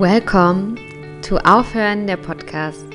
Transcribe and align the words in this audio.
Welcome 0.00 0.76
to 1.24 1.36
Aufhören 1.44 2.06
der 2.06 2.16
Podcast. 2.16 2.86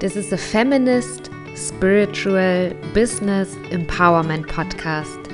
This 0.00 0.16
is 0.16 0.34
a 0.34 0.36
feminist, 0.36 1.30
spiritual, 1.54 2.74
business 2.92 3.54
empowerment 3.70 4.46
podcast. 4.46 5.32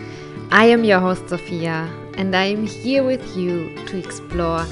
I 0.52 0.66
am 0.66 0.84
your 0.84 1.00
host, 1.00 1.28
Sophia, 1.28 1.90
and 2.16 2.36
I 2.36 2.44
am 2.44 2.64
here 2.64 3.02
with 3.02 3.36
you 3.36 3.74
to 3.86 3.98
explore 3.98 4.64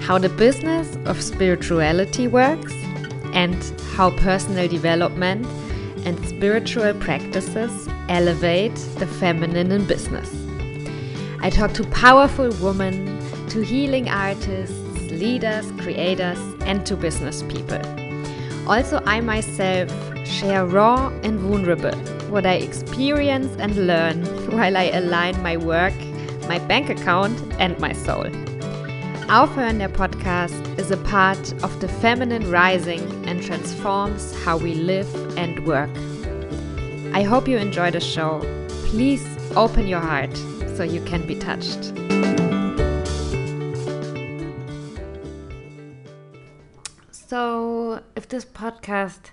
how 0.00 0.18
the 0.18 0.28
business 0.28 0.98
of 1.04 1.22
spirituality 1.22 2.26
works 2.26 2.72
and 3.32 3.54
how 3.94 4.10
personal 4.10 4.66
development 4.66 5.46
and 6.04 6.18
spiritual 6.26 6.94
practices 6.94 7.88
elevate 8.08 8.74
the 8.98 9.06
feminine 9.06 9.70
in 9.70 9.86
business. 9.86 10.34
I 11.38 11.48
talk 11.48 11.74
to 11.74 11.84
powerful 11.84 12.50
women, 12.60 13.20
to 13.50 13.60
healing 13.60 14.08
artists, 14.08 14.85
leaders, 15.18 15.70
creators, 15.72 16.38
and 16.60 16.84
to 16.86 16.96
business 16.96 17.42
people. 17.42 17.80
Also, 18.68 19.02
I 19.06 19.20
myself 19.20 19.90
share 20.26 20.66
raw 20.66 21.08
and 21.22 21.38
vulnerable 21.38 21.96
what 22.30 22.44
I 22.44 22.54
experience 22.54 23.54
and 23.58 23.86
learn 23.86 24.24
while 24.50 24.76
I 24.76 24.84
align 24.84 25.40
my 25.42 25.56
work, 25.56 25.94
my 26.48 26.58
bank 26.58 26.90
account, 26.90 27.40
and 27.58 27.78
my 27.78 27.92
soul. 27.92 28.26
Aufhören 29.28 29.78
der 29.78 29.88
Podcast 29.88 30.78
is 30.78 30.92
a 30.92 30.96
part 30.98 31.52
of 31.64 31.80
the 31.80 31.88
feminine 31.88 32.48
rising 32.48 33.02
and 33.26 33.42
transforms 33.42 34.32
how 34.44 34.56
we 34.56 34.74
live 34.74 35.08
and 35.36 35.66
work. 35.66 35.90
I 37.12 37.22
hope 37.22 37.48
you 37.48 37.56
enjoy 37.56 37.90
the 37.90 38.00
show. 38.00 38.40
Please 38.86 39.26
open 39.56 39.88
your 39.88 40.00
heart 40.00 40.36
so 40.76 40.84
you 40.84 41.00
can 41.00 41.26
be 41.26 41.34
touched. 41.34 41.92
So, 47.28 48.02
if 48.14 48.28
this 48.28 48.44
podcast 48.44 49.30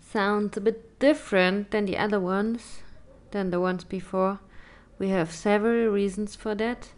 sounds 0.00 0.56
a 0.56 0.60
bit 0.60 1.00
different 1.00 1.72
than 1.72 1.84
the 1.84 1.98
other 1.98 2.20
ones, 2.20 2.82
than 3.32 3.50
the 3.50 3.58
ones 3.58 3.82
before, 3.82 4.38
we 5.00 5.08
have 5.08 5.32
several 5.32 5.88
reasons 5.88 6.36
for 6.36 6.54
that. 6.54 6.90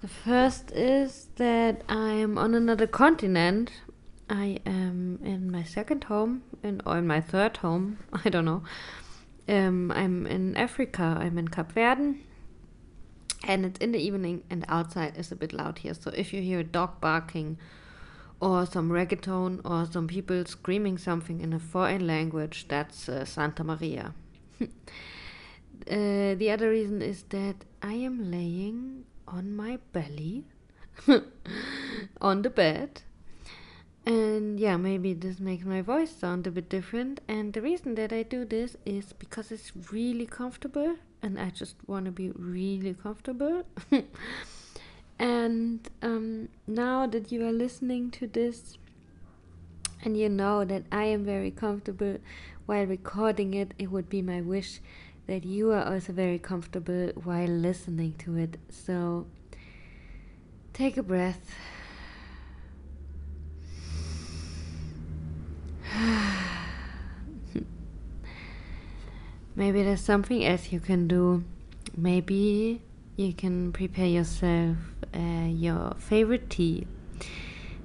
The 0.00 0.08
first 0.08 0.72
is 0.72 1.26
that 1.36 1.82
I'm 1.86 2.38
on 2.38 2.54
another 2.54 2.86
continent. 2.86 3.72
I 4.30 4.60
am 4.64 5.18
in 5.22 5.50
my 5.50 5.64
second 5.64 6.04
home, 6.04 6.44
in, 6.62 6.80
or 6.86 6.96
in 6.96 7.06
my 7.06 7.20
third 7.20 7.58
home, 7.58 7.98
I 8.24 8.30
don't 8.30 8.46
know. 8.46 8.62
Um, 9.50 9.92
I'm 9.92 10.26
in 10.26 10.56
Africa, 10.56 11.18
I'm 11.20 11.36
in 11.36 11.48
Cap 11.48 11.72
Verde. 11.72 12.24
and 13.44 13.66
it's 13.66 13.80
in 13.80 13.92
the 13.92 13.98
evening, 13.98 14.44
and 14.48 14.64
outside 14.68 15.18
is 15.18 15.30
a 15.30 15.36
bit 15.36 15.52
loud 15.52 15.80
here. 15.80 15.92
So 15.92 16.10
if 16.16 16.32
you 16.32 16.40
hear 16.40 16.60
a 16.60 16.64
dog 16.64 17.02
barking, 17.02 17.58
or 18.42 18.66
some 18.66 18.90
reggaeton, 18.90 19.60
or 19.64 19.86
some 19.90 20.08
people 20.08 20.44
screaming 20.44 20.98
something 20.98 21.40
in 21.40 21.52
a 21.52 21.58
foreign 21.58 22.06
language, 22.06 22.66
that's 22.68 23.08
uh, 23.08 23.24
Santa 23.24 23.62
Maria. 23.62 24.14
uh, 24.60 24.66
the 25.86 26.50
other 26.50 26.68
reason 26.68 27.00
is 27.00 27.22
that 27.30 27.56
I 27.80 27.94
am 27.94 28.30
laying 28.30 29.04
on 29.28 29.54
my 29.54 29.78
belly 29.92 30.44
on 32.20 32.42
the 32.42 32.50
bed 32.50 33.02
and 34.04 34.58
yeah, 34.58 34.76
maybe 34.76 35.14
this 35.14 35.38
makes 35.38 35.64
my 35.64 35.80
voice 35.80 36.10
sound 36.10 36.46
a 36.46 36.50
bit 36.50 36.68
different. 36.68 37.20
And 37.28 37.52
the 37.52 37.62
reason 37.62 37.94
that 37.94 38.12
I 38.12 38.24
do 38.24 38.44
this 38.44 38.76
is 38.84 39.12
because 39.12 39.52
it's 39.52 39.72
really 39.92 40.26
comfortable 40.26 40.96
and 41.22 41.38
I 41.38 41.50
just 41.50 41.76
want 41.86 42.06
to 42.06 42.10
be 42.10 42.30
really 42.30 42.94
comfortable. 42.94 43.62
and 45.18 45.88
um, 46.02 46.48
now 46.66 47.06
that 47.06 47.30
you 47.30 47.46
are 47.46 47.52
listening 47.52 48.10
to 48.12 48.26
this 48.26 48.78
and 50.04 50.16
you 50.16 50.28
know 50.28 50.64
that 50.64 50.84
I 50.90 51.04
am 51.04 51.24
very 51.24 51.50
comfortable 51.50 52.18
while 52.66 52.86
recording 52.86 53.54
it, 53.54 53.72
it 53.78 53.90
would 53.90 54.08
be 54.08 54.22
my 54.22 54.40
wish 54.40 54.80
that 55.26 55.44
you 55.44 55.70
are 55.70 55.84
also 55.84 56.12
very 56.12 56.38
comfortable 56.38 57.12
while 57.22 57.48
listening 57.48 58.14
to 58.18 58.36
it. 58.36 58.56
So 58.68 59.26
take 60.72 60.96
a 60.96 61.02
breath 61.02 61.54
Maybe 69.54 69.82
there's 69.82 70.00
something 70.00 70.42
else 70.44 70.72
you 70.72 70.80
can 70.80 71.06
do. 71.06 71.44
Maybe 71.96 72.80
you 73.16 73.34
can 73.34 73.72
prepare 73.72 74.06
yourself 74.06 74.78
uh, 75.14 75.46
your 75.48 75.94
favorite 75.98 76.50
tea. 76.50 76.86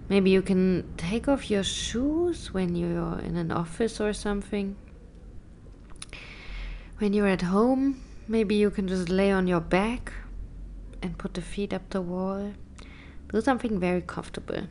Maybe 0.10 0.30
you 0.30 0.42
can 0.42 0.94
take 0.98 1.28
off 1.28 1.52
your 1.52 1.64
shoes 1.64 2.54
when 2.54 2.76
you're 2.76 3.20
in 3.20 3.36
an 3.36 3.52
office 3.52 4.00
or 4.00 4.14
something. 4.14 4.76
When 7.00 7.14
you're 7.14 7.28
at 7.28 7.42
home, 7.42 8.02
maybe 8.28 8.56
you 8.56 8.72
can 8.72 8.88
just 8.88 9.10
lay 9.10 9.32
on 9.32 9.48
your 9.48 9.60
back 9.60 10.14
and 11.02 11.18
put 11.18 11.34
the 11.34 11.42
feet 11.42 11.74
up 11.74 11.90
the 11.90 12.02
wall. 12.02 12.54
Do 13.32 13.42
something 13.42 13.80
very 13.80 14.02
comfortable. 14.02 14.68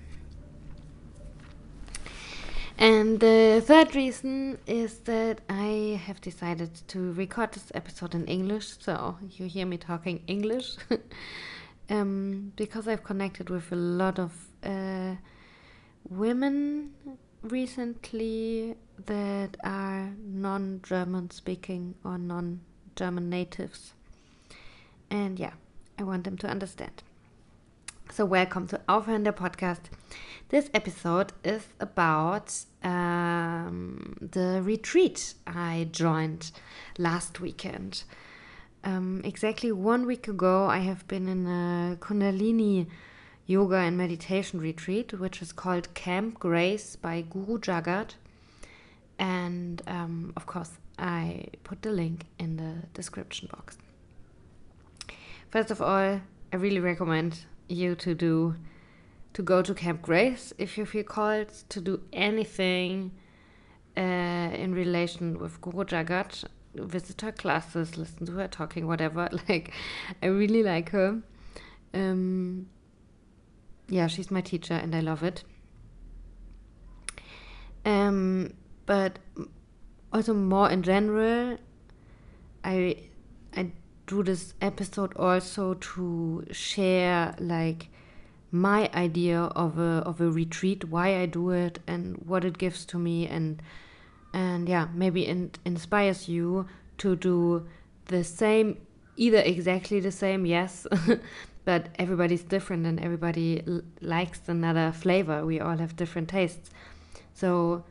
And 2.78 3.20
the 3.20 3.62
third 3.64 3.94
reason 3.94 4.58
is 4.66 4.98
that 5.00 5.40
I 5.48 6.00
have 6.04 6.20
decided 6.20 6.74
to 6.88 7.12
record 7.12 7.52
this 7.52 7.72
episode 7.74 8.14
in 8.14 8.26
English, 8.26 8.74
so 8.80 9.16
you 9.30 9.46
hear 9.46 9.64
me 9.64 9.78
talking 9.78 10.22
English, 10.26 10.76
um, 11.88 12.52
because 12.56 12.88
I've 12.88 13.04
connected 13.04 13.50
with 13.50 13.70
a 13.72 13.76
lot 13.76 14.18
of 14.18 14.32
uh, 14.62 15.14
women 16.08 16.92
recently 17.42 18.76
that 19.06 19.56
are 19.62 20.10
non 20.24 20.80
German 20.82 21.30
speaking 21.30 21.94
or 22.04 22.18
non 22.18 22.60
German 22.96 23.28
natives. 23.30 23.92
And 25.10 25.38
yeah, 25.38 25.52
I 25.98 26.02
want 26.02 26.24
them 26.24 26.36
to 26.38 26.48
understand. 26.48 27.02
So, 28.10 28.24
welcome 28.24 28.66
to 28.68 28.80
Aufhören 28.88 29.24
der 29.24 29.32
Podcast. 29.32 29.90
This 30.48 30.70
episode 30.72 31.32
is 31.44 31.62
about 31.80 32.54
um, 32.82 34.16
the 34.20 34.62
retreat 34.62 35.34
I 35.46 35.88
joined 35.90 36.52
last 36.98 37.40
weekend. 37.40 38.04
Um, 38.86 39.20
exactly 39.24 39.72
one 39.72 40.06
week 40.06 40.28
ago, 40.28 40.66
I 40.66 40.78
have 40.78 41.08
been 41.08 41.26
in 41.26 41.44
a 41.48 41.96
Kundalini 41.96 42.86
yoga 43.44 43.78
and 43.78 43.98
meditation 43.98 44.60
retreat, 44.60 45.12
which 45.12 45.42
is 45.42 45.50
called 45.50 45.92
Camp 45.94 46.38
Grace 46.38 46.94
by 46.94 47.22
Guru 47.22 47.58
Jagat. 47.58 48.14
And 49.18 49.82
um, 49.88 50.32
of 50.36 50.46
course, 50.46 50.70
I 51.00 51.46
put 51.64 51.82
the 51.82 51.90
link 51.90 52.26
in 52.38 52.58
the 52.58 52.86
description 52.94 53.48
box. 53.50 53.76
First 55.50 55.72
of 55.72 55.82
all, 55.82 56.20
I 56.52 56.56
really 56.56 56.78
recommend 56.78 57.40
you 57.68 57.96
to 57.96 58.14
do 58.14 58.54
to 59.32 59.42
go 59.42 59.62
to 59.62 59.74
Camp 59.74 60.00
Grace 60.00 60.52
if 60.58 60.78
you 60.78 60.86
feel 60.86 61.02
called 61.02 61.48
to 61.70 61.80
do 61.80 62.02
anything 62.12 63.10
uh, 63.96 64.00
in 64.00 64.72
relation 64.72 65.40
with 65.40 65.60
Guru 65.60 65.84
Jagat, 65.84 66.44
visit 66.80 67.20
her 67.22 67.32
classes, 67.32 67.96
listen 67.96 68.26
to 68.26 68.32
her 68.32 68.48
talking, 68.48 68.86
whatever. 68.86 69.28
Like, 69.48 69.72
I 70.22 70.26
really 70.26 70.62
like 70.62 70.90
her. 70.90 71.20
Um, 71.94 72.68
yeah, 73.88 74.06
she's 74.06 74.30
my 74.30 74.40
teacher 74.40 74.74
and 74.74 74.94
I 74.94 75.00
love 75.00 75.22
it. 75.22 75.44
Um, 77.84 78.54
but 78.84 79.18
also 80.12 80.34
more 80.34 80.68
in 80.70 80.82
general, 80.82 81.58
I 82.64 82.96
I 83.56 83.70
do 84.06 84.22
this 84.22 84.54
episode 84.60 85.14
also 85.16 85.74
to 85.74 86.46
share 86.50 87.34
like 87.38 87.88
my 88.50 88.90
idea 88.94 89.40
of 89.40 89.78
a 89.78 90.02
of 90.04 90.20
a 90.20 90.30
retreat, 90.30 90.86
why 90.86 91.16
I 91.20 91.26
do 91.26 91.50
it, 91.50 91.78
and 91.86 92.16
what 92.26 92.44
it 92.44 92.58
gives 92.58 92.84
to 92.86 92.98
me, 92.98 93.28
and 93.28 93.62
and 94.36 94.68
yeah, 94.68 94.88
maybe 94.92 95.26
it 95.26 95.58
inspires 95.64 96.28
you 96.28 96.66
to 96.98 97.16
do 97.16 97.66
the 98.08 98.22
same, 98.22 98.76
either 99.16 99.38
exactly 99.38 99.98
the 99.98 100.12
same, 100.12 100.44
yes, 100.44 100.86
but 101.64 101.88
everybody's 101.98 102.42
different 102.42 102.84
and 102.84 103.00
everybody 103.00 103.62
likes 104.02 104.40
another 104.46 104.92
flavor. 104.92 105.46
We 105.46 105.58
all 105.58 105.78
have 105.78 105.96
different 105.96 106.28
tastes, 106.28 106.68
so 107.32 107.82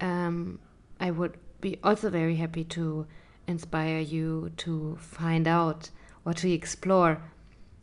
um, 0.00 0.60
I 0.98 1.10
would 1.10 1.36
be 1.60 1.78
also 1.84 2.08
very 2.08 2.36
happy 2.36 2.64
to 2.64 3.06
inspire 3.46 4.00
you 4.00 4.50
to 4.56 4.96
find 4.98 5.46
out 5.46 5.90
or 6.24 6.32
to 6.32 6.50
explore 6.50 7.20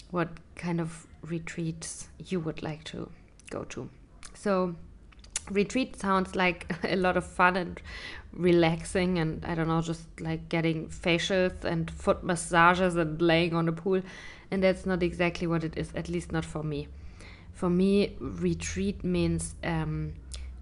what 0.10 0.30
kind 0.56 0.82
of 0.82 1.06
retreats 1.22 2.08
you 2.18 2.40
would 2.40 2.64
like 2.64 2.84
to 2.86 3.12
go 3.52 3.66
to. 3.66 3.88
So, 4.34 4.76
retreat 5.52 5.96
sounds 5.96 6.36
like 6.36 6.72
a 6.84 6.96
lot 6.96 7.18
of 7.18 7.26
fun 7.26 7.56
and 7.56 7.82
relaxing, 8.34 9.18
and 9.18 9.44
I 9.46 9.56
don't 9.56 9.68
know, 9.68 9.82
just 9.82 10.06
like 10.20 10.50
getting 10.50 10.88
facials 10.88 11.64
and 11.64 11.90
foot 11.90 12.24
massages 12.24 12.96
and 12.96 13.22
laying 13.22 13.54
on 13.54 13.68
a 13.68 13.72
pool. 13.72 14.02
And 14.52 14.64
that's 14.64 14.86
not 14.86 15.04
exactly 15.04 15.48
what 15.48 15.64
it 15.64 15.78
is, 15.78 15.92
at 15.96 16.10
least 16.10 16.32
not 16.32 16.46
for 16.46 16.64
me. 16.64 16.88
for 17.60 17.70
me, 17.70 18.16
retreat 18.20 19.04
means 19.04 19.54
um, 19.66 20.14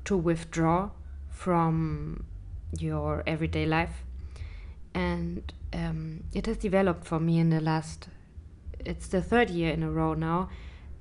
to 0.04 0.18
withdraw 0.18 0.90
from 1.30 2.24
your 2.80 3.22
everyday 3.28 3.68
life. 3.68 4.04
And 4.96 5.54
um, 5.74 6.24
it 6.34 6.48
has 6.48 6.58
developed 6.58 7.06
for 7.06 7.20
me 7.20 7.38
in 7.38 7.52
the 7.52 7.62
last, 7.62 8.08
it's 8.84 9.08
the 9.10 9.22
third 9.22 9.52
year 9.52 9.72
in 9.72 9.84
a 9.84 9.92
row 9.92 10.16
now, 10.16 10.50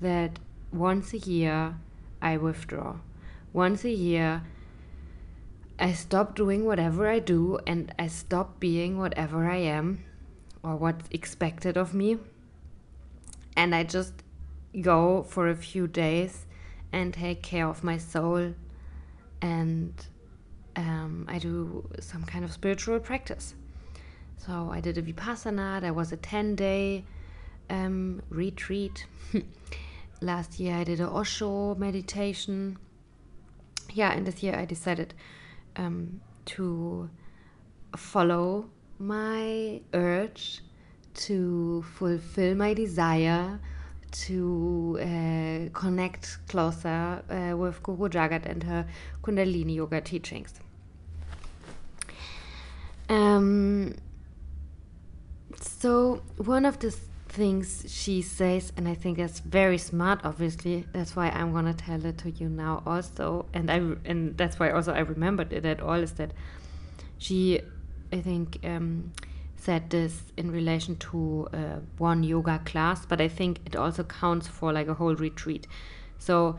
that 0.03 0.39
once 0.71 1.15
a 1.15 1.19
year 1.19 1.77
I 2.21 2.37
withdraw. 2.37 2.97
Once 3.57 3.87
a 3.87 3.91
year 3.91 4.43
I 5.79 5.95
stop 5.95 6.35
doing 6.35 6.67
whatever 6.67 7.09
I 7.09 7.21
do 7.21 7.59
and 7.67 7.91
I 7.99 8.09
stop 8.09 8.61
being 8.61 8.99
whatever 8.99 9.51
I 9.51 9.57
am 9.57 10.05
or 10.63 10.77
what's 10.77 11.09
expected 11.11 11.79
of 11.79 11.95
me. 11.95 12.19
And 13.57 13.75
I 13.75 13.85
just 13.85 14.13
go 14.83 15.23
for 15.23 15.49
a 15.49 15.57
few 15.57 15.87
days 15.87 16.45
and 16.93 17.15
take 17.15 17.43
care 17.43 17.67
of 17.67 17.83
my 17.83 17.97
soul 17.97 18.53
and 19.41 20.07
um, 20.77 21.25
I 21.27 21.39
do 21.39 21.89
some 21.99 22.25
kind 22.25 22.45
of 22.45 22.53
spiritual 22.53 23.01
practice. 23.01 23.55
So 24.37 24.69
I 24.71 24.81
did 24.81 24.99
a 24.99 25.03
Vipassana, 25.03 25.81
there 25.81 25.95
was 25.95 26.13
a 26.13 26.19
10 26.19 26.57
day 26.57 27.07
um, 27.71 28.21
retreat. 28.29 29.07
Last 30.21 30.61
year 30.61 30.75
I 30.75 30.85
did 30.85 31.01
a 31.01 31.09
Osho 31.09 31.75
meditation. 31.77 32.77
Yeah, 33.97 34.13
and 34.13 34.27
this 34.27 34.43
year 34.43 34.55
I 34.55 34.67
decided 34.67 35.15
um, 35.77 36.21
to 36.57 37.09
follow 37.97 38.69
my 38.99 39.81
urge 39.95 40.61
to 41.15 41.83
fulfill 41.95 42.55
my 42.57 42.75
desire 42.75 43.59
to 44.27 44.99
uh, 45.01 45.71
connect 45.73 46.47
closer 46.47 47.23
uh, 47.31 47.57
with 47.57 47.83
Guru 47.83 48.11
Jagat 48.11 48.45
and 48.45 48.63
her 48.65 48.87
Kundalini 49.23 49.77
yoga 49.77 50.03
teachings. 50.03 50.53
Um, 53.09 53.95
so, 55.59 56.23
one 56.37 56.67
of 56.67 56.81
the 56.81 56.95
things 57.37 57.85
she 57.87 58.23
says, 58.23 58.73
and 58.77 58.89
I 58.89 58.95
think 58.95 59.19
that's 59.19 59.41
very 59.41 59.79
smart, 59.79 60.21
obviously, 60.25 60.87
that's 60.93 61.15
why 61.17 61.29
I'm 61.39 61.53
gonna 61.53 61.75
tell 61.75 62.05
it 62.05 62.19
to 62.19 62.31
you 62.31 62.49
now 62.49 62.83
also, 62.87 63.47
and 63.53 63.71
I 63.71 63.79
and 64.11 64.37
that's 64.41 64.59
why 64.59 64.71
also 64.71 64.93
I 65.01 65.01
remembered 65.01 65.53
it 65.53 65.65
at 65.65 65.81
all, 65.81 66.01
is 66.09 66.13
that 66.13 66.33
she, 67.19 67.61
I 68.13 68.21
think, 68.29 68.59
um, 68.65 69.13
said 69.57 69.91
this 69.91 70.15
in 70.37 70.51
relation 70.51 70.97
to 70.97 71.49
uh, 71.53 71.79
one 71.99 72.23
yoga 72.23 72.59
class, 72.65 73.07
but 73.07 73.21
I 73.21 73.29
think 73.29 73.61
it 73.67 73.77
also 73.77 74.05
counts 74.05 74.49
for 74.49 74.73
like 74.73 74.89
a 74.89 74.95
whole 74.95 75.17
retreat. 75.17 75.67
So 76.19 76.57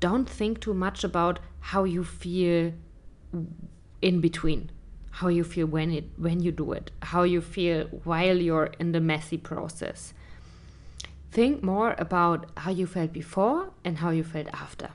don't 0.00 0.28
think 0.28 0.60
too 0.60 0.74
much 0.74 1.04
about 1.04 1.38
how 1.60 1.84
you 1.84 2.04
feel 2.04 2.72
in 4.00 4.20
between, 4.20 4.70
how 5.16 5.28
you 5.28 5.42
feel 5.42 5.66
when 5.66 5.90
it 5.90 6.04
when 6.18 6.40
you 6.40 6.52
do 6.52 6.72
it, 6.72 6.90
how 7.00 7.22
you 7.22 7.40
feel 7.40 7.86
while 8.04 8.36
you're 8.36 8.70
in 8.78 8.92
the 8.92 9.00
messy 9.00 9.38
process. 9.38 10.12
Think 11.30 11.62
more 11.62 11.94
about 11.98 12.50
how 12.58 12.70
you 12.70 12.86
felt 12.86 13.14
before 13.14 13.70
and 13.82 13.96
how 13.96 14.10
you 14.10 14.22
felt 14.22 14.48
after. 14.48 14.90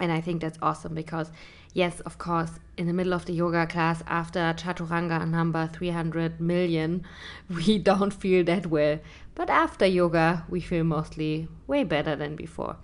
And 0.00 0.10
I 0.10 0.22
think 0.22 0.40
that's 0.40 0.58
awesome 0.62 0.94
because 0.94 1.30
yes, 1.74 2.00
of 2.00 2.16
course, 2.16 2.52
in 2.78 2.86
the 2.86 2.94
middle 2.94 3.12
of 3.12 3.26
the 3.26 3.34
yoga 3.34 3.66
class 3.66 4.02
after 4.06 4.40
Chaturanga 4.56 5.28
number 5.28 5.68
300 5.70 6.40
million, 6.40 7.04
we 7.50 7.78
don't 7.78 8.12
feel 8.12 8.42
that 8.44 8.68
well. 8.68 8.98
But 9.34 9.50
after 9.50 9.84
yoga, 9.84 10.46
we 10.48 10.60
feel 10.60 10.84
mostly 10.84 11.48
way 11.66 11.84
better 11.84 12.16
than 12.16 12.36
before. 12.36 12.76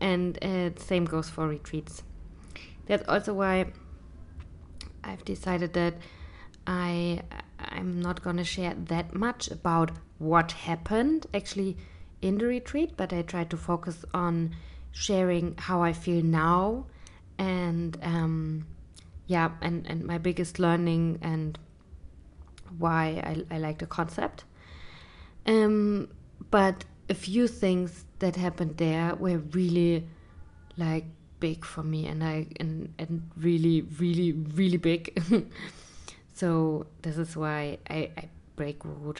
And 0.00 0.38
uh, 0.44 0.70
same 0.76 1.06
goes 1.06 1.28
for 1.28 1.48
retreats. 1.48 2.04
That's 2.86 3.06
also 3.08 3.34
why 3.34 3.72
I've 5.06 5.24
decided 5.24 5.72
that 5.74 5.94
I 6.66 7.22
I'm 7.58 8.00
not 8.00 8.22
going 8.22 8.36
to 8.36 8.44
share 8.44 8.74
that 8.74 9.14
much 9.14 9.48
about 9.48 9.92
what 10.18 10.52
happened 10.52 11.26
actually 11.32 11.76
in 12.20 12.38
the 12.38 12.46
retreat, 12.46 12.96
but 12.96 13.12
I 13.12 13.22
try 13.22 13.44
to 13.44 13.56
focus 13.56 14.04
on 14.12 14.54
sharing 14.92 15.54
how 15.56 15.82
I 15.82 15.92
feel 15.92 16.22
now 16.24 16.86
and 17.38 17.96
um, 18.02 18.66
yeah, 19.26 19.50
and, 19.60 19.86
and 19.86 20.04
my 20.04 20.18
biggest 20.18 20.58
learning 20.58 21.18
and 21.22 21.58
why 22.78 23.44
I, 23.50 23.54
I 23.54 23.58
like 23.58 23.78
the 23.78 23.86
concept. 23.86 24.44
Um, 25.46 26.08
but 26.50 26.84
a 27.08 27.14
few 27.14 27.46
things 27.46 28.04
that 28.18 28.36
happened 28.36 28.76
there 28.76 29.14
were 29.14 29.38
really 29.38 30.06
like 30.76 31.04
big 31.40 31.64
for 31.64 31.82
me 31.82 32.06
and 32.06 32.22
I 32.24 32.46
and, 32.58 32.92
and 32.98 33.30
really, 33.36 33.82
really, 33.98 34.32
really 34.32 34.76
big. 34.76 35.22
so 36.34 36.86
this 37.02 37.18
is 37.18 37.36
why 37.36 37.78
I, 37.88 38.10
I 38.16 38.28
break 38.56 38.80
Guru 38.80 39.12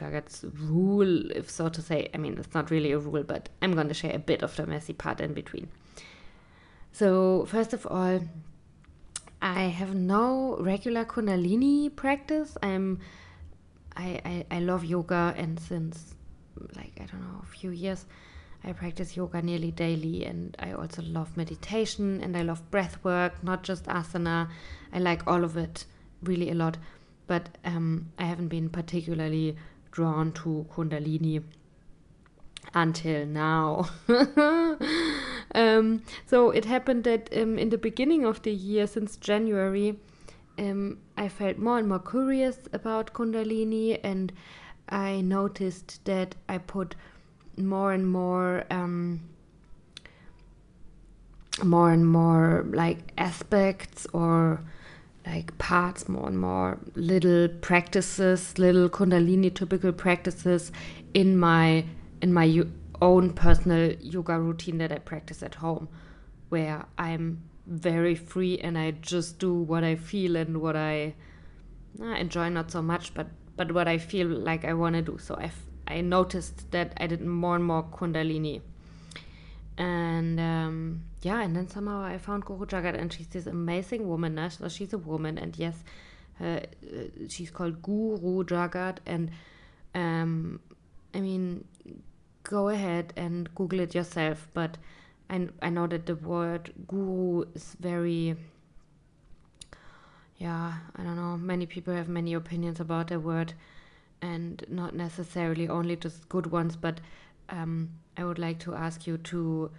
rule, 0.69 1.31
if 1.31 1.51
so 1.51 1.69
to 1.69 1.83
say. 1.83 2.09
I 2.15 2.17
mean, 2.17 2.37
it's 2.39 2.55
not 2.55 2.71
really 2.71 2.93
a 2.93 2.99
rule, 2.99 3.23
but 3.23 3.49
I'm 3.63 3.75
going 3.75 3.89
to 3.89 3.95
share 3.95 4.15
a 4.15 4.19
bit 4.19 4.43
of 4.43 4.57
the 4.57 4.67
messy 4.67 4.95
part 4.95 5.21
in 5.21 5.35
between. 5.35 5.69
So, 6.93 7.45
first 7.45 7.75
of 7.75 7.87
all, 7.87 8.21
I 9.43 9.63
have 9.65 9.95
no 9.95 10.57
regular 10.59 11.05
Kundalini 11.05 11.95
practice. 11.95 12.57
I'm, 12.63 13.01
I, 13.97 14.21
I, 14.25 14.47
I 14.51 14.61
love 14.61 14.85
yoga, 14.85 15.35
and 15.37 15.61
since 15.61 16.15
like 16.75 16.93
I 17.01 17.05
don't 17.05 17.21
know 17.21 17.43
a 17.43 17.47
few 17.47 17.71
years, 17.71 18.07
I 18.67 18.73
practice 18.73 19.17
yoga 19.17 19.41
nearly 19.41 19.71
daily, 19.71 20.25
and 20.25 20.57
I 20.59 20.73
also 20.73 21.01
love 21.03 21.37
meditation 21.37 22.21
and 22.21 22.37
I 22.37 22.43
love 22.43 22.69
breath 22.73 22.99
work, 23.05 23.43
not 23.45 23.63
just 23.63 23.85
asana. 23.85 24.49
I 24.93 24.99
like 24.99 25.25
all 25.29 25.45
of 25.45 25.57
it 25.57 25.85
really 26.21 26.51
a 26.51 26.55
lot, 26.55 26.77
but 27.29 27.49
um, 27.65 28.11
I 28.19 28.25
haven't 28.25 28.49
been 28.49 28.69
particularly 28.69 29.57
drawn 29.93 30.33
to 30.33 30.67
Kundalini 30.75 31.45
until 32.75 33.25
now. 33.25 33.89
um, 35.55 36.03
so 36.27 36.51
it 36.51 36.65
happened 36.65 37.05
that 37.05 37.29
um, 37.37 37.59
in 37.59 37.69
the 37.69 37.79
beginning 37.79 38.25
of 38.25 38.43
the 38.43 38.53
year, 38.53 38.89
since 38.89 39.17
January, 39.17 39.97
um, 40.59 40.99
I 41.17 41.29
felt 41.29 41.59
more 41.59 41.79
and 41.79 41.89
more 41.89 42.01
curious 42.01 42.59
about 42.73 43.13
Kundalini, 43.13 44.01
and 44.03 44.33
I 44.89 45.21
noticed 45.21 46.05
that 46.05 46.35
I 46.49 46.59
put 46.59 46.97
more 47.56 47.93
and 47.93 48.11
more. 48.11 48.64
Um, 48.70 49.20
more 51.65 51.91
and 51.91 52.06
more 52.06 52.67
like 52.69 52.98
aspects 53.17 54.06
or 54.13 54.60
like 55.27 55.56
parts, 55.58 56.08
more 56.08 56.29
and 56.29 56.39
more 56.39 56.79
little 56.94 57.48
practices, 57.48 58.58
little 58.58 58.89
Kundalini 58.89 59.55
typical 59.55 59.93
practices 59.93 60.70
in 61.15 61.36
my 61.36 61.84
in 62.22 62.32
my 62.32 62.63
own 63.03 63.32
personal 63.32 63.93
yoga 64.01 64.39
routine 64.39 64.79
that 64.79 64.93
I 64.93 64.98
practice 64.98 65.43
at 65.43 65.56
home, 65.56 65.89
where 66.48 66.86
I'm 66.96 67.43
very 67.67 68.15
free 68.15 68.58
and 68.58 68.79
I 68.79 68.93
just 68.93 69.39
do 69.39 69.53
what 69.53 69.82
I 69.82 69.96
feel 69.96 70.36
and 70.36 70.60
what 70.60 70.77
I 70.77 71.15
enjoy 72.01 72.48
not 72.48 72.70
so 72.70 72.82
much, 72.82 73.13
but 73.15 73.27
but 73.56 73.72
what 73.72 73.89
I 73.89 73.98
feel 73.98 74.29
like 74.29 74.65
I 74.65 74.75
want 74.75 74.94
to 74.96 75.03
do. 75.03 75.19
So 75.19 75.34
I 75.34 75.51
I 75.86 76.00
noticed 76.00 76.70
that 76.72 76.93
I 76.98 77.06
did 77.06 77.20
more 77.20 77.56
and 77.56 77.64
more 77.64 77.84
Kundalini, 77.84 78.60
and 79.78 80.40
um, 80.40 81.02
yeah, 81.22 81.43
and 81.43 81.55
then 81.56 81.69
somehow 81.69 82.02
I 82.05 82.19
found 82.19 82.44
Guru 82.44 82.66
Jagat, 82.66 82.98
and 82.98 83.12
she's 83.12 83.28
this 83.28 83.46
amazing 83.46 84.08
woman. 84.08 84.34
Now. 84.34 84.48
So 84.48 84.69
she's 84.69 84.93
a 84.93 84.98
woman, 84.98 85.38
and 85.38 85.56
yes, 85.58 85.84
uh, 86.40 86.60
she's 87.28 87.50
called 87.50 87.82
Guru 87.82 88.44
Jagat, 88.44 88.98
and 89.06 89.31
um, 89.94 90.60
I 91.14 91.20
mean 91.20 91.64
go 92.48 92.69
ahead 92.69 93.12
and 93.16 93.52
Google 93.55 93.81
it 93.81 93.94
yourself. 93.94 94.48
But 94.55 94.78
I, 95.28 95.48
I 95.60 95.70
know 95.70 95.86
that 95.86 96.06
the 96.06 96.14
word 96.14 96.72
guru 96.86 97.44
is 97.55 97.76
very, 97.81 98.36
yeah, 100.38 100.74
I 100.96 101.02
don't 101.02 101.16
know. 101.16 101.36
Many 101.36 101.66
people 101.66 101.94
have 101.94 102.08
many 102.08 102.34
opinions 102.34 102.81
about 102.81 103.08
the 103.08 103.19
word 103.20 103.55
and 104.27 104.65
not 104.69 104.95
necessarily 104.95 105.69
only 105.69 105.97
just 105.97 106.29
good 106.29 106.47
ones. 106.47 106.77
But 106.77 107.01
um, 107.49 107.91
I 108.17 108.25
would 108.25 108.39
like 108.39 108.59
to 108.61 108.75
ask 108.75 109.06
you 109.06 109.19
to, 109.19 109.71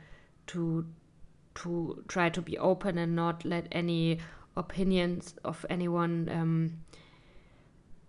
to, 0.48 0.86
to 1.56 2.04
try 2.08 2.30
to 2.30 2.42
be 2.42 2.58
open 2.58 2.98
and 2.98 3.16
not 3.16 3.44
let 3.44 3.68
any 3.72 4.20
opinions 4.56 5.36
of 5.44 5.66
anyone 5.70 6.30
um, 6.32 6.78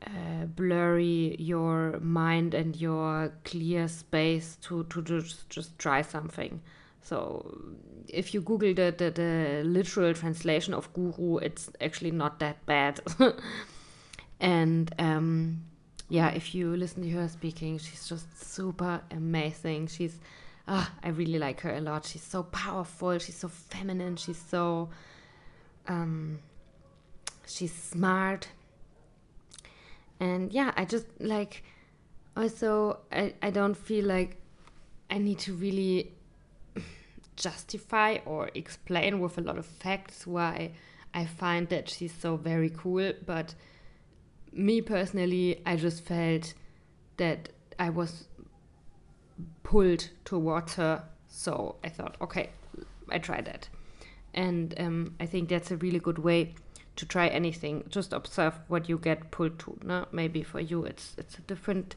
uh, 0.06 0.46
blurry 0.46 1.36
your 1.38 1.98
mind 2.00 2.54
and 2.54 2.76
your 2.76 3.32
clear 3.44 3.88
space 3.88 4.56
to, 4.62 4.84
to 4.84 5.02
just, 5.02 5.50
just 5.50 5.78
try 5.78 6.02
something. 6.02 6.60
So 7.02 7.58
if 8.06 8.34
you 8.34 8.40
Google 8.40 8.74
the, 8.74 8.94
the, 8.96 9.10
the 9.10 9.62
literal 9.64 10.14
translation 10.14 10.74
of 10.74 10.92
guru, 10.92 11.38
it's 11.38 11.70
actually 11.80 12.10
not 12.10 12.38
that 12.40 12.64
bad. 12.66 13.00
and 14.40 14.94
um, 14.98 15.62
yeah, 16.08 16.30
if 16.30 16.54
you 16.54 16.76
listen 16.76 17.02
to 17.02 17.10
her 17.10 17.28
speaking, 17.28 17.78
she's 17.78 18.08
just 18.08 18.52
super 18.52 19.02
amazing. 19.10 19.88
She's 19.88 20.18
ah, 20.68 20.92
I 21.02 21.08
really 21.08 21.38
like 21.38 21.62
her 21.62 21.74
a 21.74 21.80
lot. 21.80 22.04
She's 22.04 22.22
so 22.22 22.44
powerful. 22.44 23.18
She's 23.18 23.36
so 23.36 23.48
feminine. 23.48 24.16
She's 24.16 24.38
so, 24.38 24.90
um, 25.88 26.38
she's 27.46 27.72
smart. 27.72 28.48
And 30.20 30.52
yeah, 30.52 30.72
I 30.76 30.84
just 30.84 31.06
like, 31.18 31.64
also, 32.36 32.98
I, 33.10 33.34
I 33.42 33.50
don't 33.50 33.76
feel 33.76 34.04
like 34.04 34.36
I 35.10 35.18
need 35.18 35.38
to 35.40 35.54
really 35.54 36.12
justify 37.36 38.18
or 38.26 38.50
explain 38.54 39.20
with 39.20 39.38
a 39.38 39.40
lot 39.40 39.58
of 39.58 39.66
facts 39.66 40.26
why 40.26 40.72
I 41.14 41.24
find 41.24 41.68
that 41.70 41.88
she's 41.88 42.12
so 42.12 42.36
very 42.36 42.70
cool. 42.70 43.12
But 43.24 43.54
me 44.52 44.80
personally, 44.80 45.60
I 45.66 45.76
just 45.76 46.04
felt 46.04 46.54
that 47.16 47.50
I 47.78 47.90
was 47.90 48.24
pulled 49.62 50.08
towards 50.24 50.74
her. 50.74 51.04
So 51.28 51.76
I 51.84 51.88
thought, 51.88 52.16
okay, 52.20 52.50
I 53.10 53.18
try 53.18 53.40
that. 53.42 53.68
And 54.34 54.74
um, 54.78 55.14
I 55.20 55.26
think 55.26 55.48
that's 55.48 55.70
a 55.70 55.76
really 55.76 55.98
good 55.98 56.18
way 56.18 56.54
to 56.96 57.06
try 57.06 57.28
anything. 57.28 57.84
Just 57.88 58.12
observe 58.12 58.58
what 58.68 58.88
you 58.88 58.98
get 58.98 59.30
pulled 59.30 59.58
to. 59.60 59.78
No? 59.82 60.06
Maybe 60.12 60.42
for 60.42 60.60
you 60.60 60.84
it's 60.84 61.14
it's 61.16 61.38
a 61.38 61.42
different 61.42 61.94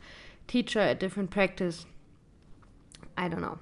teacher, 0.47 0.81
a 0.81 0.95
different 0.95 1.31
practice. 1.31 1.85
I 3.17 3.27
don't 3.27 3.41
know. 3.41 3.59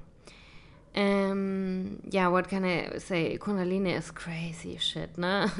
Um, 0.95 2.01
yeah, 2.09 2.27
what 2.27 2.47
can 2.47 2.65
I 2.65 2.97
say? 2.97 3.37
Kundalini 3.37 3.95
is 3.95 4.11
crazy 4.11 4.77
shit, 4.77 5.17
no? 5.17 5.47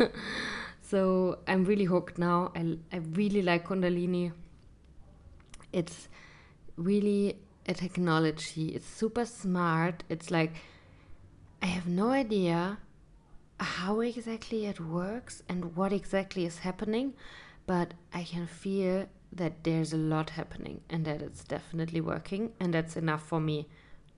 so 0.89 1.39
I'm 1.48 1.65
really 1.65 1.86
hooked 1.86 2.17
now. 2.17 2.51
I, 2.55 2.77
I 2.91 2.98
really 2.98 3.41
like 3.41 3.67
Kundalini. 3.67 4.31
It's 5.72 6.08
really 6.77 7.38
a 7.67 7.74
technology. 7.74 8.69
It's 8.69 8.88
super 8.88 9.25
smart. 9.25 10.03
It's 10.10 10.31
like 10.31 10.53
I 11.62 11.67
have 11.67 11.88
no 11.88 12.10
idea 12.10 12.79
how 13.60 14.00
exactly 14.00 14.65
it 14.65 14.79
works 14.79 15.43
and 15.48 15.75
what 15.75 15.93
exactly 15.93 16.46
is 16.46 16.60
happening, 16.60 17.13
but 17.67 17.93
I 18.13 18.24
can 18.24 18.48
feel 18.48 19.08
that 19.34 19.63
there's 19.63 19.93
a 19.93 19.98
lot 19.98 20.31
happening 20.31 20.81
and 20.89 21.05
that 21.05 21.22
it's 21.22 21.43
definitely 21.43 22.01
working, 22.01 22.53
and 22.60 22.74
that's 22.74 22.96
enough 22.96 23.22
for 23.22 23.39
me 23.39 23.67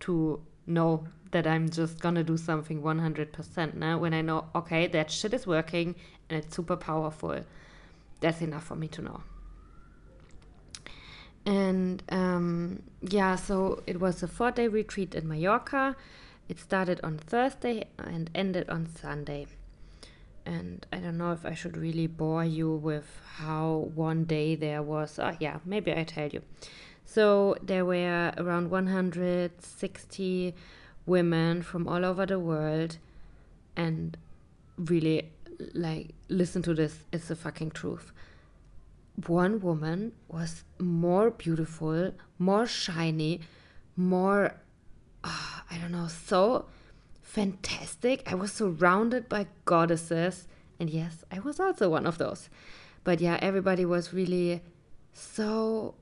to 0.01 0.41
know 0.73 1.05
that 1.31 1.47
I'm 1.47 1.69
just 1.69 1.99
gonna 1.99 2.23
do 2.23 2.37
something 2.37 2.81
100% 2.81 3.73
now 3.75 3.97
when 3.97 4.13
I 4.13 4.21
know, 4.21 4.45
okay, 4.55 4.87
that 4.87 5.09
shit 5.09 5.33
is 5.33 5.47
working 5.47 5.95
and 6.29 6.43
it's 6.43 6.55
super 6.55 6.75
powerful. 6.75 7.41
That's 8.19 8.41
enough 8.41 8.65
for 8.65 8.75
me 8.75 8.87
to 8.89 9.01
know. 9.01 9.21
And 11.45 12.03
um, 12.09 12.83
yeah, 13.01 13.35
so 13.35 13.81
it 13.87 13.99
was 13.99 14.21
a 14.21 14.27
four 14.27 14.51
day 14.51 14.67
retreat 14.67 15.15
in 15.15 15.27
Mallorca. 15.27 15.95
It 16.47 16.59
started 16.59 16.99
on 17.03 17.17
Thursday 17.17 17.85
and 17.97 18.29
ended 18.35 18.69
on 18.69 18.87
Sunday. 18.87 19.47
And 20.45 20.85
I 20.91 20.97
don't 20.97 21.17
know 21.17 21.31
if 21.31 21.45
I 21.45 21.53
should 21.53 21.77
really 21.77 22.07
bore 22.07 22.43
you 22.43 22.71
with 22.73 23.07
how 23.35 23.89
one 23.95 24.25
day 24.25 24.55
there 24.55 24.81
was. 24.81 25.17
Uh, 25.17 25.35
yeah, 25.39 25.59
maybe 25.65 25.93
I 25.93 26.03
tell 26.03 26.27
you. 26.27 26.41
So 27.13 27.57
there 27.61 27.83
were 27.83 28.31
around 28.37 28.71
160 28.71 30.55
women 31.05 31.61
from 31.61 31.85
all 31.85 32.05
over 32.05 32.25
the 32.25 32.39
world, 32.39 32.99
and 33.75 34.15
really, 34.77 35.29
like, 35.73 36.11
listen 36.29 36.61
to 36.61 36.73
this, 36.73 37.03
it's 37.11 37.27
the 37.27 37.35
fucking 37.35 37.71
truth. 37.71 38.13
One 39.27 39.59
woman 39.59 40.13
was 40.29 40.63
more 40.79 41.31
beautiful, 41.31 42.13
more 42.39 42.65
shiny, 42.65 43.41
more, 43.97 44.55
uh, 45.25 45.59
I 45.69 45.77
don't 45.81 45.91
know, 45.91 46.07
so 46.07 46.67
fantastic. 47.21 48.23
I 48.25 48.35
was 48.35 48.53
surrounded 48.53 49.27
by 49.27 49.47
goddesses, 49.65 50.47
and 50.79 50.89
yes, 50.89 51.25
I 51.29 51.39
was 51.39 51.59
also 51.59 51.89
one 51.89 52.05
of 52.05 52.19
those. 52.19 52.47
But 53.03 53.19
yeah, 53.19 53.37
everybody 53.41 53.83
was 53.83 54.13
really 54.13 54.61
so 55.11 55.95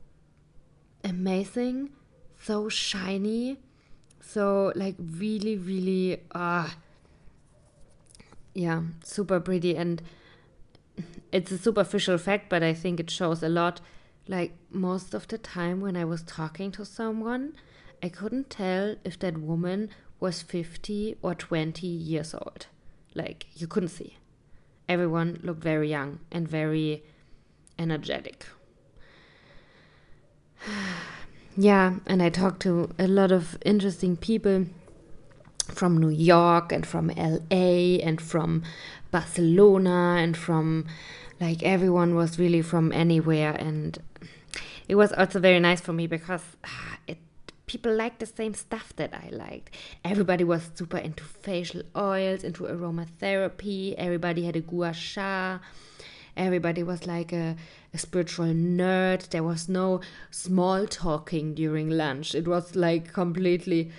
amazing, 1.04 1.90
so 2.42 2.70
shiny, 2.70 3.58
so 4.22 4.72
like 4.76 4.96
really, 5.00 5.58
really, 5.58 6.22
uh, 6.32 6.70
yeah, 8.54 8.82
super 9.04 9.40
pretty. 9.40 9.76
And 9.76 10.02
it's 11.32 11.52
a 11.52 11.58
superficial 11.58 12.18
fact, 12.18 12.50
but 12.50 12.64
I 12.64 12.74
think 12.74 13.00
it 13.00 13.10
shows 13.10 13.44
a 13.44 13.50
lot. 13.50 13.82
Like 14.28 14.54
most 14.70 15.14
of 15.14 15.28
the 15.28 15.38
time 15.38 15.82
when 15.82 15.96
I 15.98 16.06
was 16.06 16.24
talking 16.24 16.72
to 16.74 16.86
someone, 16.86 17.56
I 18.04 18.10
couldn't 18.10 18.50
tell 18.50 18.96
if 19.04 19.18
that 19.20 19.38
woman 19.38 19.90
was 20.20 20.42
50 20.42 21.18
or 21.22 21.34
20 21.34 21.88
years 21.88 22.34
old. 22.34 22.68
Like 23.16 23.48
you 23.56 23.68
couldn't 23.68 23.90
see. 23.90 24.18
Everyone 24.88 25.40
looked 25.44 25.64
very 25.64 25.90
young 25.90 26.20
and 26.32 26.48
very 26.48 27.04
energetic. 27.78 28.46
yeah, 31.58 31.96
and 32.06 32.22
I 32.22 32.30
talked 32.30 32.62
to 32.64 32.90
a 32.98 33.08
lot 33.08 33.32
of 33.32 33.58
interesting 33.66 34.18
people 34.18 34.66
from 35.68 35.98
New 35.98 36.10
York 36.10 36.72
and 36.72 36.86
from 36.86 37.10
LA 37.10 38.00
and 38.04 38.20
from 38.20 38.64
Barcelona 39.12 40.18
and 40.20 40.36
from 40.36 40.86
like 41.40 41.64
everyone 41.64 42.16
was 42.16 42.38
really 42.40 42.62
from 42.62 42.92
anywhere 42.92 43.52
and 43.52 43.98
it 44.88 44.96
was 44.96 45.14
also 45.14 45.40
very 45.40 45.60
nice 45.60 45.80
for 45.80 45.94
me 45.94 46.08
because 46.08 46.42
it 47.08 47.18
people 47.68 47.94
liked 47.94 48.20
the 48.20 48.26
same 48.26 48.56
stuff 48.56 48.94
that 48.96 49.14
I 49.14 49.30
liked. 49.30 49.70
Everybody 50.04 50.44
was 50.44 50.72
super 50.74 50.98
into 50.98 51.24
facial 51.24 51.84
oils, 51.96 52.44
into 52.44 52.64
aromatherapy. 52.64 53.94
Everybody 53.94 54.46
had 54.46 54.56
a 54.56 54.62
gua 54.62 54.92
sha. 54.92 55.60
Everybody 56.40 56.84
was 56.84 57.06
like 57.06 57.34
a, 57.34 57.56
a 57.94 57.98
spiritual 57.98 58.48
nerd. 58.48 59.30
There 59.30 59.44
was 59.44 59.68
no 59.68 60.00
small 60.32 60.88
talking 60.88 61.54
during 61.54 61.90
lunch. 61.90 62.34
It 62.34 62.48
was 62.48 62.76
like 62.76 63.12
completely 63.14 63.92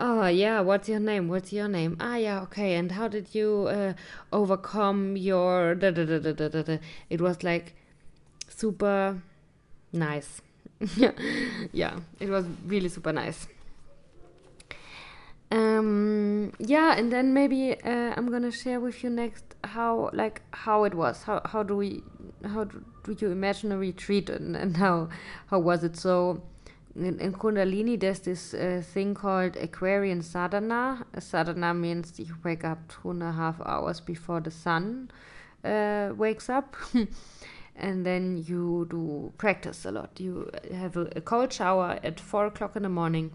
oh 0.00 0.28
yeah 0.28 0.60
what's 0.60 0.88
your 0.88 1.00
name 1.00 1.26
what's 1.26 1.52
your 1.52 1.66
name 1.66 1.96
ah 1.98 2.14
yeah 2.14 2.40
okay 2.40 2.76
and 2.76 2.92
how 2.92 3.08
did 3.08 3.34
you 3.34 3.66
uh, 3.68 3.92
overcome 4.32 5.16
your 5.16 5.74
da, 5.74 5.90
da, 5.90 6.04
da, 6.04 6.18
da, 6.20 6.48
da, 6.48 6.62
da. 6.62 6.78
it 7.10 7.20
was 7.20 7.42
like 7.42 7.74
super 8.48 9.20
nice 9.92 10.40
yeah 11.72 11.98
it 12.20 12.28
was 12.28 12.44
really 12.64 12.88
super 12.88 13.12
nice 13.12 13.48
um 15.50 16.52
yeah 16.58 16.94
and 16.98 17.10
then 17.10 17.32
maybe 17.32 17.74
uh, 17.82 18.12
i'm 18.16 18.30
gonna 18.30 18.50
share 18.50 18.80
with 18.80 19.02
you 19.02 19.08
next 19.08 19.48
how 19.64 20.10
like 20.12 20.42
how 20.52 20.84
it 20.84 20.94
was 20.94 21.22
how 21.22 21.40
how 21.46 21.62
do 21.62 21.76
we 21.76 22.02
how 22.46 22.64
do 22.64 23.26
you 23.26 23.30
imagine 23.30 23.72
a 23.72 23.78
retreat 23.78 24.28
and, 24.30 24.56
and 24.56 24.76
how 24.76 25.08
how 25.46 25.58
was 25.58 25.84
it? 25.84 25.96
So 25.96 26.42
in, 26.94 27.18
in 27.18 27.32
kundalini 27.32 27.98
there's 27.98 28.20
this 28.20 28.54
uh, 28.54 28.82
thing 28.84 29.14
called 29.14 29.56
aquarian 29.56 30.22
sadhana. 30.22 31.06
Sadhana 31.18 31.74
means 31.74 32.18
you 32.18 32.36
wake 32.44 32.64
up 32.64 32.78
two 32.88 33.10
and 33.10 33.22
a 33.22 33.32
half 33.32 33.60
hours 33.64 34.00
before 34.00 34.40
the 34.40 34.50
sun 34.50 35.10
uh, 35.64 36.12
wakes 36.16 36.48
up. 36.48 36.76
And 37.80 38.04
then 38.04 38.42
you 38.44 38.88
do 38.90 39.32
practice 39.38 39.84
a 39.84 39.92
lot. 39.92 40.18
You 40.18 40.50
have 40.74 40.96
a, 40.96 41.02
a 41.14 41.20
cold 41.20 41.52
shower 41.52 42.00
at 42.02 42.18
four 42.18 42.46
o'clock 42.46 42.74
in 42.74 42.82
the 42.82 42.88
morning 42.88 43.30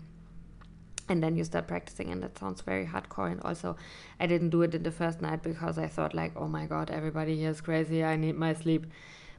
and 1.10 1.22
then 1.22 1.36
you 1.36 1.44
start 1.44 1.68
practicing 1.68 2.12
and 2.12 2.24
that 2.24 2.38
sounds 2.38 2.62
very 2.62 2.86
hardcore 2.86 3.32
and 3.32 3.42
also 3.42 3.76
i 4.20 4.26
didn't 4.26 4.50
do 4.50 4.62
it 4.62 4.74
in 4.74 4.84
the 4.84 4.92
first 4.92 5.22
night 5.22 5.44
because 5.44 5.78
i 5.78 5.88
thought 5.88 6.14
like 6.14 6.32
oh 6.36 6.48
my 6.48 6.66
god 6.66 6.90
everybody 6.90 7.38
here 7.38 7.50
is 7.50 7.62
crazy 7.62 8.04
i 8.04 8.16
need 8.16 8.36
my 8.36 8.54
sleep. 8.54 8.86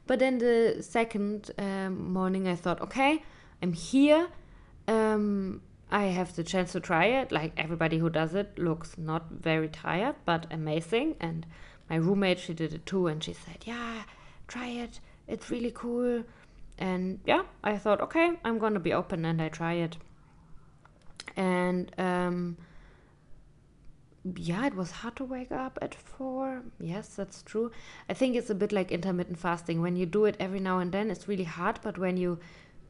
But 0.07 0.19
then 0.19 0.37
the 0.37 0.77
second 0.81 1.49
um, 1.57 2.13
morning 2.13 2.47
i 2.47 2.55
thought 2.55 2.81
okay 2.81 3.23
i'm 3.61 3.73
here 3.73 4.27
um, 4.87 5.61
i 5.89 6.03
have 6.05 6.35
the 6.35 6.43
chance 6.43 6.73
to 6.73 6.79
try 6.79 7.05
it. 7.05 7.31
Like 7.31 7.53
everybody 7.57 7.97
who 7.97 8.09
does 8.11 8.35
it 8.35 8.59
looks 8.59 8.97
not 8.97 9.31
very 9.31 9.67
tired 9.67 10.15
but 10.25 10.45
amazing 10.51 11.15
and 11.19 11.45
my 11.89 11.95
roommate 11.95 12.39
she 12.39 12.53
did 12.53 12.73
it 12.73 12.85
too 12.85 13.07
and 13.07 13.23
she 13.23 13.33
said 13.33 13.57
yeah 13.65 14.03
try 14.47 14.67
it 14.67 14.99
it's 15.27 15.49
really 15.49 15.71
cool. 15.73 16.23
And 16.77 17.19
yeah 17.25 17.43
i 17.63 17.77
thought 17.77 18.01
okay 18.01 18.33
i'm 18.43 18.59
gonna 18.59 18.79
be 18.79 18.93
open 18.93 19.25
and 19.25 19.41
i 19.41 19.49
try 19.49 19.73
it 19.73 19.97
and 21.35 21.91
um, 21.97 22.57
yeah, 24.35 24.65
it 24.65 24.75
was 24.75 24.89
hard 24.89 25.15
to 25.17 25.23
wake 25.23 25.51
up 25.51 25.77
at 25.81 25.93
four. 25.93 26.63
Yes, 26.79 27.09
that's 27.09 27.43
true. 27.43 27.71
I 28.09 28.13
think 28.13 28.35
it's 28.35 28.49
a 28.49 28.55
bit 28.55 28.71
like 28.71 28.91
intermittent 28.91 29.37
fasting. 29.37 29.81
When 29.81 29.95
you 29.95 30.05
do 30.05 30.25
it 30.25 30.35
every 30.39 30.59
now 30.59 30.79
and 30.79 30.91
then, 30.91 31.11
it's 31.11 31.27
really 31.27 31.43
hard, 31.43 31.79
but 31.83 31.97
when 31.97 32.17
you 32.17 32.39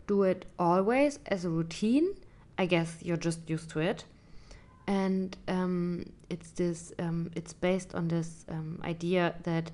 do 0.08 0.24
it 0.24 0.46
always 0.58 1.20
as 1.26 1.44
a 1.44 1.50
routine, 1.50 2.16
I 2.58 2.68
guess 2.68 2.98
you're 3.02 3.18
just 3.18 3.50
used 3.50 3.70
to 3.72 3.80
it. 3.80 4.06
And 4.88 5.36
um, 5.48 6.06
it's 6.30 6.52
this. 6.52 6.94
Um, 7.00 7.32
it's 7.36 7.54
based 7.54 7.96
on 7.96 8.08
this 8.08 8.46
um, 8.48 8.80
idea 8.84 9.36
that 9.44 9.72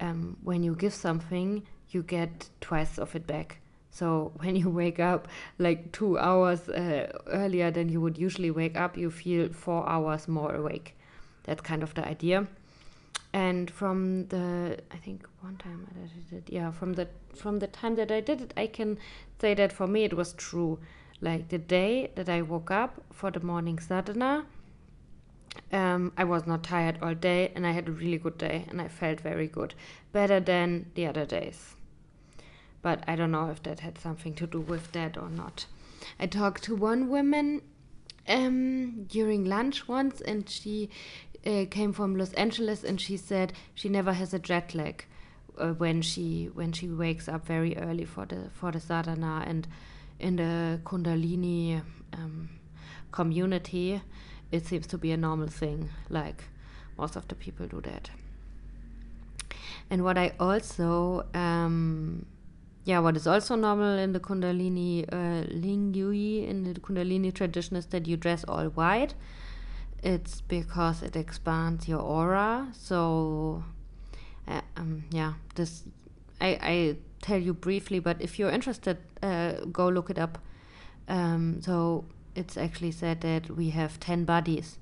um, 0.00 0.36
when 0.42 0.62
you 0.62 0.74
give 0.74 0.92
something, 0.92 1.62
you 1.90 2.02
get 2.02 2.50
twice 2.60 2.98
of 2.98 3.14
it 3.14 3.26
back. 3.26 3.61
So 3.92 4.32
when 4.36 4.56
you 4.56 4.70
wake 4.70 4.98
up 4.98 5.28
like 5.58 5.92
two 5.92 6.18
hours 6.18 6.68
uh, 6.68 7.12
earlier 7.26 7.70
than 7.70 7.90
you 7.90 8.00
would 8.00 8.16
usually 8.16 8.50
wake 8.50 8.76
up, 8.76 8.96
you 8.96 9.10
feel 9.10 9.52
four 9.52 9.86
hours 9.88 10.26
more 10.26 10.54
awake. 10.54 10.96
That's 11.44 11.60
kind 11.60 11.82
of 11.82 11.92
the 11.94 12.06
idea. 12.08 12.48
And 13.34 13.70
from 13.70 14.26
the, 14.28 14.78
I 14.90 14.96
think 14.96 15.26
one 15.40 15.56
time 15.56 15.86
I 15.90 16.06
did 16.06 16.38
it, 16.38 16.52
yeah, 16.52 16.70
from 16.70 16.94
the 16.94 17.08
from 17.34 17.58
the 17.58 17.66
time 17.66 17.94
that 17.96 18.10
I 18.10 18.20
did 18.20 18.40
it, 18.40 18.54
I 18.56 18.66
can 18.66 18.98
say 19.38 19.54
that 19.54 19.72
for 19.72 19.86
me 19.86 20.04
it 20.04 20.14
was 20.14 20.32
true. 20.34 20.78
Like 21.20 21.48
the 21.48 21.58
day 21.58 22.10
that 22.14 22.28
I 22.28 22.42
woke 22.42 22.70
up 22.70 23.00
for 23.12 23.30
the 23.30 23.40
morning 23.40 23.78
sadhana, 23.78 24.44
um, 25.70 26.12
I 26.16 26.24
was 26.24 26.46
not 26.46 26.62
tired 26.62 26.98
all 27.00 27.14
day, 27.14 27.52
and 27.54 27.66
I 27.66 27.72
had 27.72 27.88
a 27.88 27.92
really 27.92 28.18
good 28.18 28.38
day, 28.38 28.66
and 28.68 28.80
I 28.80 28.88
felt 28.88 29.20
very 29.20 29.46
good, 29.46 29.74
better 30.12 30.40
than 30.40 30.90
the 30.94 31.06
other 31.06 31.24
days 31.24 31.76
but 32.82 33.02
I 33.06 33.16
don't 33.16 33.30
know 33.30 33.48
if 33.50 33.62
that 33.62 33.80
had 33.80 33.98
something 33.98 34.34
to 34.34 34.46
do 34.46 34.60
with 34.60 34.92
that 34.92 35.16
or 35.16 35.30
not. 35.30 35.66
I 36.18 36.26
talked 36.26 36.64
to 36.64 36.74
one 36.74 37.08
woman 37.08 37.62
um, 38.28 39.04
during 39.04 39.44
lunch 39.44 39.88
once, 39.88 40.20
and 40.20 40.48
she 40.48 40.90
uh, 41.46 41.64
came 41.70 41.92
from 41.92 42.16
Los 42.16 42.32
Angeles, 42.34 42.84
and 42.84 43.00
she 43.00 43.16
said 43.16 43.52
she 43.74 43.88
never 43.88 44.12
has 44.12 44.34
a 44.34 44.38
jet 44.38 44.74
lag 44.74 45.04
uh, 45.58 45.72
when 45.72 46.02
she 46.02 46.50
when 46.54 46.72
she 46.72 46.88
wakes 46.88 47.28
up 47.28 47.46
very 47.46 47.76
early 47.76 48.04
for 48.04 48.26
the 48.26 48.50
for 48.52 48.72
the 48.72 48.80
sadhana 48.80 49.44
and 49.46 49.68
in 50.18 50.36
the 50.36 50.80
Kundalini 50.84 51.82
um, 52.12 52.48
community, 53.10 54.00
it 54.50 54.66
seems 54.66 54.86
to 54.88 54.98
be 54.98 55.10
a 55.12 55.16
normal 55.16 55.48
thing. 55.48 55.90
Like 56.08 56.44
most 56.96 57.16
of 57.16 57.26
the 57.28 57.34
people 57.34 57.66
do 57.66 57.80
that. 57.82 58.10
And 59.90 60.04
what 60.04 60.16
I 60.16 60.32
also 60.38 61.26
um, 61.34 62.24
yeah, 62.84 62.98
what 62.98 63.16
is 63.16 63.26
also 63.26 63.54
normal 63.54 63.96
in 63.96 64.12
the 64.12 64.18
Kundalini 64.20 65.04
uh, 65.12 65.46
Lingui, 65.54 66.48
in 66.48 66.64
the 66.64 66.80
Kundalini 66.80 67.32
tradition, 67.32 67.76
is 67.76 67.86
that 67.86 68.08
you 68.08 68.16
dress 68.16 68.44
all 68.44 68.64
white. 68.66 69.14
It's 70.02 70.40
because 70.40 71.02
it 71.02 71.14
expands 71.14 71.86
your 71.86 72.00
aura. 72.00 72.68
So, 72.72 73.62
uh, 74.48 74.62
um, 74.76 75.04
yeah, 75.10 75.34
this 75.54 75.84
I, 76.40 76.58
I 76.60 76.96
tell 77.20 77.38
you 77.38 77.54
briefly, 77.54 78.00
but 78.00 78.20
if 78.20 78.36
you're 78.36 78.50
interested, 78.50 78.98
uh, 79.22 79.52
go 79.70 79.88
look 79.88 80.10
it 80.10 80.18
up. 80.18 80.38
Um, 81.06 81.60
so 81.62 82.04
it's 82.34 82.56
actually 82.56 82.90
said 82.90 83.20
that 83.20 83.48
we 83.48 83.70
have 83.70 84.00
10 84.00 84.24
bodies. 84.24 84.78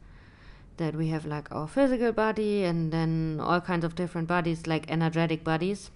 That 0.79 0.95
we 0.95 1.09
have 1.09 1.27
like 1.27 1.55
our 1.55 1.69
physical 1.69 2.13
body 2.13 2.65
and 2.65 2.91
then 2.91 3.41
all 3.43 3.61
kinds 3.61 3.85
of 3.85 3.95
different 3.95 4.27
bodies, 4.27 4.67
like 4.67 4.91
energetic 4.91 5.45
bodies 5.45 5.91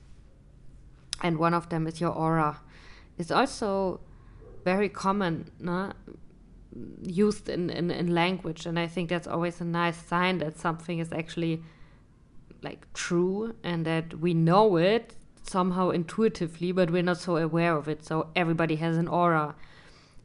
and 1.22 1.38
one 1.38 1.54
of 1.54 1.68
them 1.68 1.86
is 1.86 2.00
your 2.00 2.12
aura. 2.12 2.60
It's 3.18 3.30
also 3.30 4.00
very 4.64 4.88
common, 4.88 5.50
no? 5.60 5.92
used 7.02 7.48
in, 7.48 7.70
in, 7.70 7.90
in 7.90 8.14
language, 8.14 8.66
and 8.66 8.78
I 8.78 8.86
think 8.86 9.08
that's 9.08 9.26
always 9.26 9.60
a 9.60 9.64
nice 9.64 9.96
sign 9.96 10.38
that 10.38 10.58
something 10.58 10.98
is 10.98 11.12
actually 11.12 11.62
like 12.62 12.92
true 12.94 13.54
and 13.62 13.84
that 13.84 14.18
we 14.20 14.34
know 14.34 14.76
it 14.76 15.14
somehow 15.42 15.90
intuitively, 15.90 16.72
but 16.72 16.90
we're 16.90 17.02
not 17.02 17.18
so 17.18 17.36
aware 17.36 17.76
of 17.76 17.88
it. 17.88 18.04
So 18.04 18.30
everybody 18.34 18.76
has 18.76 18.96
an 18.96 19.08
aura, 19.08 19.54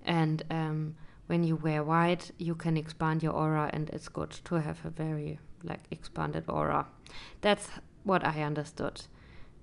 and 0.05 0.43
um, 0.50 0.96
when 1.27 1.43
you 1.43 1.55
wear 1.55 1.84
white, 1.84 2.31
you 2.39 2.55
can 2.55 2.77
expand 2.77 3.22
your 3.22 3.34
aura, 3.34 3.69
and 3.74 3.89
it's 3.89 4.08
good 4.08 4.31
to 4.31 4.55
have 4.55 4.84
a 4.86 4.89
very 4.89 5.39
like 5.63 5.81
expanded 5.91 6.46
aura. 6.48 6.88
That's 7.41 7.67
what 8.03 8.25
I 8.25 8.41
understood. 8.41 9.01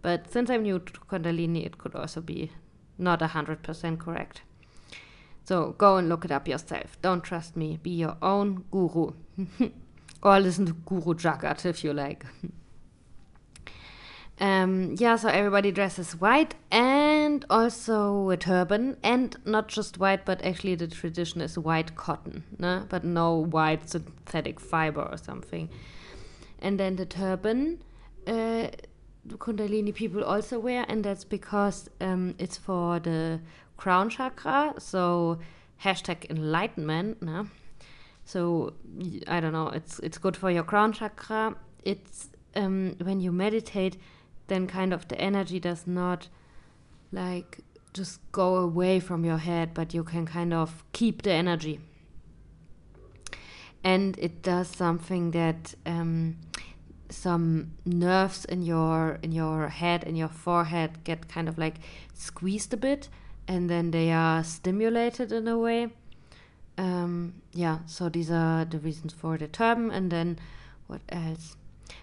But 0.07 0.31
since 0.31 0.51
I'm 0.51 0.63
new 0.63 0.79
to 0.79 0.93
Kundalini, 1.11 1.67
it 1.67 1.79
could 1.79 1.97
also 1.97 2.21
be 2.21 2.53
not 2.97 3.19
100% 3.19 3.99
correct. 3.99 4.43
So 5.45 5.75
go 5.79 5.97
and 5.97 6.09
look 6.09 6.25
it 6.25 6.31
up 6.31 6.47
yourself. 6.47 6.97
Don't 7.03 7.25
trust 7.25 7.57
me. 7.57 7.81
Be 7.83 7.91
your 7.91 8.17
own 8.23 8.67
guru. 8.71 9.15
or 10.23 10.39
listen 10.39 10.65
to 10.67 10.75
Guru 10.75 11.15
Jagat 11.15 11.67
if 11.67 11.83
you 11.83 11.93
like. 11.93 12.25
um, 14.41 14.95
yeah, 14.97 15.17
so 15.17 15.29
everybody 15.29 15.73
dresses 15.73 16.13
white 16.21 16.55
and 16.71 17.45
also 17.51 18.31
a 18.31 18.37
turban. 18.37 18.99
And 19.03 19.37
not 19.45 19.67
just 19.67 19.99
white, 19.99 20.25
but 20.25 20.41
actually 20.45 20.77
the 20.77 20.87
tradition 20.87 21.41
is 21.41 21.59
white 21.59 21.97
cotton, 21.97 22.45
no? 22.61 22.87
but 22.89 23.03
no 23.03 23.35
white 23.35 23.91
synthetic 23.91 24.61
fiber 24.61 25.03
or 25.03 25.17
something. 25.17 25.69
And 26.61 26.79
then 26.79 26.95
the 26.95 27.07
turban. 27.07 27.83
Uh, 28.25 28.69
Kundalini 29.29 29.95
people 29.95 30.25
also 30.25 30.59
wear, 30.59 30.85
and 30.89 31.05
that's 31.05 31.25
because 31.25 31.89
um, 32.01 32.35
it's 32.39 32.57
for 32.57 32.99
the 33.01 33.41
crown 33.77 34.11
chakra. 34.11 34.75
So 34.79 35.39
hashtag 35.83 36.31
enlightenment. 36.31 37.23
No? 37.23 37.49
So 38.25 38.75
I 39.29 39.41
don't 39.41 39.53
know. 39.53 39.69
It's 39.69 39.99
it's 40.01 40.19
good 40.19 40.37
for 40.37 40.51
your 40.51 40.65
crown 40.65 40.93
chakra. 40.93 41.57
It's 41.85 42.29
um, 42.55 42.97
when 43.03 43.21
you 43.21 43.33
meditate, 43.33 43.97
then 44.47 44.67
kind 44.67 44.93
of 44.93 45.09
the 45.09 45.21
energy 45.21 45.61
does 45.61 45.87
not 45.87 46.29
like 47.13 47.59
just 47.93 48.21
go 48.33 48.57
away 48.57 49.01
from 49.01 49.25
your 49.25 49.39
head, 49.39 49.73
but 49.75 49.95
you 49.95 50.05
can 50.05 50.27
kind 50.27 50.53
of 50.53 50.85
keep 50.93 51.23
the 51.23 51.33
energy. 51.33 51.81
And 53.83 54.19
it 54.19 54.43
does 54.43 54.69
something 54.69 55.31
that 55.31 55.75
um, 55.87 56.37
some 57.11 57.73
nerves 57.85 58.45
in 58.45 58.63
your 58.63 59.19
in 59.23 59.33
your 59.33 59.69
head 59.69 60.05
in 60.05 60.17
your 60.17 60.29
forehead 60.29 61.05
get 61.05 61.29
kind 61.29 61.49
of 61.49 61.59
like 61.59 61.77
squeezed 62.15 62.73
a 62.75 62.77
bit 62.77 63.09
and 63.49 63.71
then 63.71 63.91
they 63.91 64.11
are 64.13 64.43
stimulated 64.43 65.33
in 65.33 65.47
a 65.49 65.59
way. 65.59 65.89
Um, 66.79 67.43
yeah 67.53 67.79
so 67.87 68.09
these 68.09 68.31
are 68.31 68.65
the 68.65 68.79
reasons 68.79 69.13
for 69.13 69.39
the 69.39 69.49
term. 69.49 69.91
And 69.91 70.11
then 70.11 70.39
what 70.87 71.01
else? 71.09 71.57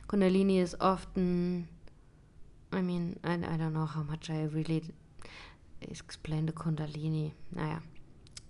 Kundalini 0.07 0.59
is 0.59 0.75
often 0.79 1.67
i 2.71 2.81
mean 2.81 3.19
i, 3.23 3.33
I 3.33 3.55
don't 3.57 3.73
know 3.73 3.85
how 3.85 4.01
much 4.01 4.31
i 4.31 4.43
really 4.45 4.83
explain 5.81 6.47
the 6.47 6.53
kundalini. 6.53 7.33
Naja 7.55 7.81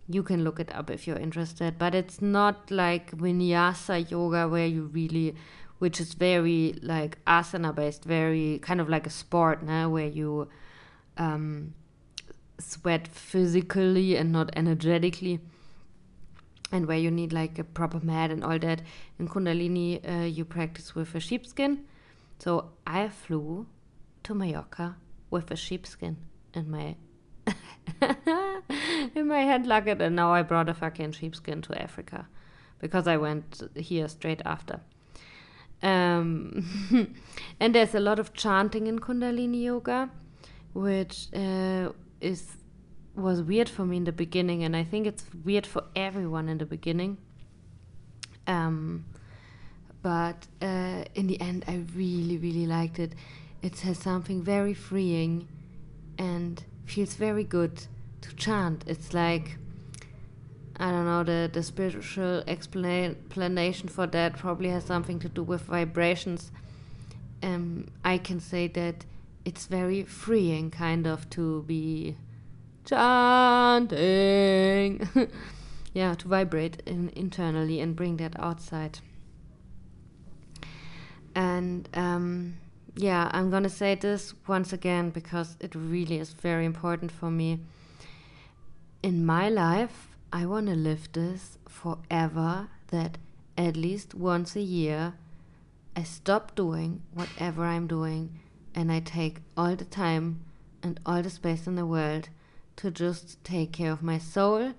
you 0.08 0.24
can 0.24 0.44
look 0.44 0.60
it 0.60 0.74
up 0.76 0.90
if 0.90 1.08
you're 1.08 1.18
interested. 1.18 1.78
But 1.78 1.96
it's 1.96 2.22
not 2.22 2.70
like 2.70 3.12
vinyasa 3.12 4.10
yoga 4.10 4.48
where 4.48 4.68
you 4.68 4.86
really 4.94 5.36
which 5.84 6.00
is 6.00 6.14
very 6.14 6.74
like 6.82 7.18
asana 7.26 7.76
based, 7.76 8.06
very 8.06 8.58
kind 8.60 8.80
of 8.80 8.88
like 8.88 9.06
a 9.06 9.10
sport 9.10 9.62
now, 9.62 9.90
where 9.90 10.08
you 10.08 10.48
um, 11.18 11.74
sweat 12.58 13.06
physically 13.06 14.16
and 14.16 14.32
not 14.32 14.50
energetically, 14.56 15.42
and 16.72 16.86
where 16.86 16.98
you 16.98 17.12
need 17.12 17.34
like 17.34 17.60
a 17.60 17.66
proper 17.66 18.00
mat 18.00 18.32
and 18.32 18.46
all 18.46 18.58
that. 18.58 18.82
In 19.20 19.28
Kundalini, 19.28 19.90
uh, 20.10 20.24
you 20.24 20.46
practice 20.46 20.96
with 20.96 21.14
a 21.16 21.20
sheepskin. 21.20 21.80
So 22.40 22.70
I 22.88 23.10
flew 23.10 23.66
to 24.24 24.34
Mallorca 24.34 24.96
with 25.30 25.52
a 25.52 25.58
sheepskin 25.58 26.16
in 26.54 26.72
my 26.72 26.96
in 29.16 29.28
my 29.28 29.42
hand 29.50 29.68
luggage, 29.68 30.00
and 30.00 30.16
now 30.16 30.32
I 30.34 30.44
brought 30.44 30.70
a 30.70 30.74
fucking 30.74 31.12
sheepskin 31.12 31.62
to 31.64 31.82
Africa 31.82 32.30
because 32.80 33.06
I 33.06 33.18
went 33.18 33.64
here 33.76 34.08
straight 34.08 34.42
after. 34.46 34.80
Um, 35.84 36.66
and 37.60 37.76
there's 37.76 37.94
a 37.94 38.00
lot 38.00 38.18
of 38.18 38.34
chanting 38.34 38.88
in 38.88 39.00
Kundalini 39.00 39.64
yoga, 39.64 40.10
which 40.74 41.28
uh, 41.36 41.90
is 42.22 42.56
was 43.16 43.44
weird 43.44 43.70
for 43.70 43.86
me 43.86 43.98
in 43.98 44.06
the 44.06 44.12
beginning, 44.12 44.64
and 44.64 44.76
I 44.76 44.84
think 44.84 45.06
it's 45.06 45.26
weird 45.44 45.68
for 45.68 45.84
everyone 45.96 46.50
in 46.50 46.58
the 46.58 46.66
beginning. 46.66 47.18
Um, 48.48 49.06
but 50.02 50.48
uh, 50.62 51.04
in 51.14 51.28
the 51.28 51.40
end, 51.40 51.64
I 51.68 51.84
really, 51.96 52.38
really 52.38 52.66
liked 52.66 52.98
it. 52.98 53.14
It 53.62 53.80
has 53.82 54.00
something 54.00 54.42
very 54.42 54.74
freeing, 54.74 55.48
and 56.18 56.64
feels 56.86 57.14
very 57.14 57.44
good 57.44 57.86
to 58.22 58.36
chant. 58.36 58.84
It's 58.88 59.14
like 59.14 59.58
I 60.78 60.90
don't 60.90 61.06
know, 61.06 61.24
the, 61.24 61.50
the 61.52 61.62
spiritual 61.62 62.44
explanation 62.48 63.90
for 63.90 64.08
that 64.08 64.38
probably 64.38 64.70
has 64.70 64.84
something 64.86 65.20
to 65.20 65.30
do 65.30 65.44
with 65.44 65.62
vibrations. 65.62 66.52
Um, 67.44 67.90
I 68.04 68.18
can 68.18 68.40
say 68.40 68.68
that 68.70 69.06
it's 69.46 69.68
very 69.68 70.04
freeing, 70.04 70.72
kind 70.72 71.06
of, 71.06 71.30
to 71.32 71.62
be 71.64 72.16
chanting. 72.86 73.88
yeah, 75.94 76.16
to 76.16 76.28
vibrate 76.28 76.82
in, 76.86 77.10
internally 77.16 77.80
and 77.80 77.96
bring 77.96 78.18
that 78.18 78.34
outside. 78.40 79.00
And 81.36 81.88
um, 81.94 82.56
yeah, 82.96 83.30
I'm 83.32 83.50
gonna 83.50 83.70
say 83.70 83.96
this 83.96 84.34
once 84.48 84.74
again 84.74 85.10
because 85.10 85.58
it 85.60 85.76
really 85.76 86.18
is 86.20 86.32
very 86.32 86.66
important 86.66 87.12
for 87.12 87.30
me. 87.30 87.60
In 89.02 89.26
my 89.26 89.50
life, 89.50 90.13
I 90.36 90.48
want 90.48 90.66
to 90.66 90.74
live 90.74 91.12
this 91.12 91.60
forever 91.70 92.68
that 92.88 93.20
at 93.56 93.78
least 93.78 94.16
once 94.16 94.56
a 94.56 94.62
year 94.62 95.14
I 95.96 96.02
stop 96.02 96.56
doing 96.56 97.04
whatever 97.14 97.66
I'm 97.66 97.86
doing 97.86 98.40
and 98.74 98.92
I 98.92 99.00
take 99.00 99.42
all 99.56 99.76
the 99.76 99.86
time 99.86 100.44
and 100.82 101.00
all 101.06 101.22
the 101.22 101.30
space 101.30 101.68
in 101.68 101.76
the 101.76 101.86
world 101.86 102.30
to 102.78 102.90
just 102.90 103.44
take 103.44 103.74
care 103.74 103.92
of 103.92 104.02
my 104.02 104.18
soul 104.18 104.74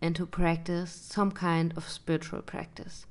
and 0.00 0.16
to 0.16 0.24
practice 0.24 0.90
some 0.90 1.32
kind 1.32 1.74
of 1.76 1.86
spiritual 1.86 2.40
practice. 2.40 3.04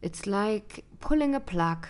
It's 0.00 0.28
like 0.28 0.84
pulling 1.00 1.34
a 1.34 1.40
plug 1.40 1.88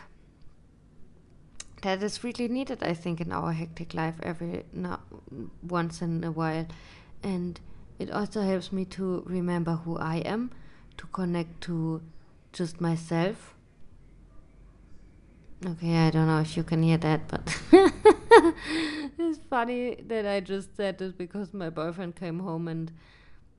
that 1.83 2.03
is 2.03 2.25
really 2.25 2.49
needed, 2.49 2.83
I 2.83 2.95
think, 2.95 3.21
in 3.21 3.33
our 3.33 3.53
hectic 3.53 3.93
life 3.93 4.15
every 4.23 4.65
now 4.73 5.01
once 5.63 6.01
in 6.01 6.25
a 6.25 6.31
while, 6.31 6.67
and 7.23 7.61
it 8.03 8.11
also 8.11 8.43
helps 8.43 8.73
me 8.73 8.85
to 8.85 9.23
remember 9.27 9.73
who 9.85 9.97
I 9.97 10.17
am, 10.17 10.51
to 10.97 11.07
connect 11.07 11.61
to 11.63 12.03
just 12.53 12.81
myself. 12.81 13.55
Okay, 15.65 15.97
I 15.97 16.11
don't 16.11 16.27
know 16.27 16.41
if 16.41 16.57
you 16.57 16.65
can 16.65 16.83
hear 16.83 16.99
that, 16.99 17.29
but 17.29 17.57
it's 19.19 19.39
funny 19.49 19.97
that 20.09 20.27
I 20.27 20.41
just 20.41 20.77
said 20.77 20.99
this 20.99 21.13
because 21.13 21.55
my 21.55 21.71
boyfriend 21.71 22.17
came 22.17 22.41
home 22.41 22.67
and 22.67 22.91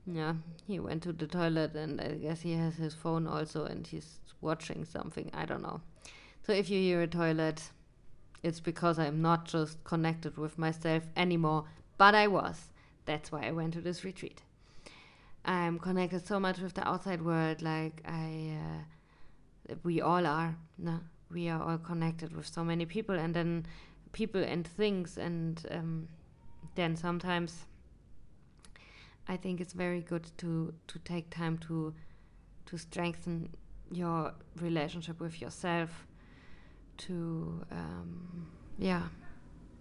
yeah, 0.06 0.34
he 0.66 0.78
went 0.78 1.02
to 1.04 1.12
the 1.14 1.26
toilet 1.26 1.74
and 1.74 1.98
I 2.00 2.08
guess 2.08 2.42
he 2.42 2.52
has 2.52 2.74
his 2.76 2.92
phone 2.92 3.26
also 3.26 3.64
and 3.64 3.86
he's 3.86 4.18
watching 4.42 4.84
something. 4.84 5.30
I 5.32 5.46
don't 5.46 5.62
know. 5.62 5.80
So 6.42 6.52
if 6.52 6.68
you 6.68 6.78
hear 6.78 7.00
a 7.00 7.06
toilet, 7.06 7.70
it's 8.42 8.60
because 8.60 8.98
I'm 8.98 9.22
not 9.22 9.46
just 9.46 9.82
connected 9.84 10.36
with 10.36 10.58
myself 10.58 11.04
anymore, 11.16 11.64
but 11.96 12.14
I 12.14 12.26
was. 12.26 12.73
That's 13.06 13.30
why 13.30 13.46
I 13.46 13.52
went 13.52 13.74
to 13.74 13.80
this 13.80 14.04
retreat. 14.04 14.42
I'm 15.44 15.78
connected 15.78 16.26
so 16.26 16.40
much 16.40 16.58
with 16.58 16.74
the 16.74 16.88
outside 16.88 17.22
world, 17.22 17.60
like 17.60 18.00
I, 18.06 18.56
uh, 19.70 19.74
we 19.82 20.00
all 20.00 20.26
are. 20.26 20.56
No, 20.78 21.00
we 21.30 21.48
are 21.48 21.62
all 21.62 21.78
connected 21.78 22.34
with 22.34 22.46
so 22.46 22.64
many 22.64 22.86
people, 22.86 23.14
and 23.14 23.34
then 23.34 23.66
people 24.12 24.42
and 24.42 24.66
things, 24.66 25.18
and 25.18 25.64
um, 25.70 26.08
then 26.74 26.96
sometimes 26.96 27.66
I 29.28 29.36
think 29.36 29.60
it's 29.60 29.74
very 29.74 30.00
good 30.00 30.30
to 30.38 30.72
to 30.86 30.98
take 31.00 31.30
time 31.30 31.58
to 31.58 31.94
to 32.66 32.78
strengthen 32.78 33.50
your 33.90 34.32
relationship 34.60 35.20
with 35.20 35.40
yourself 35.40 36.06
to 36.96 37.64
um, 37.70 38.46
yeah 38.78 39.02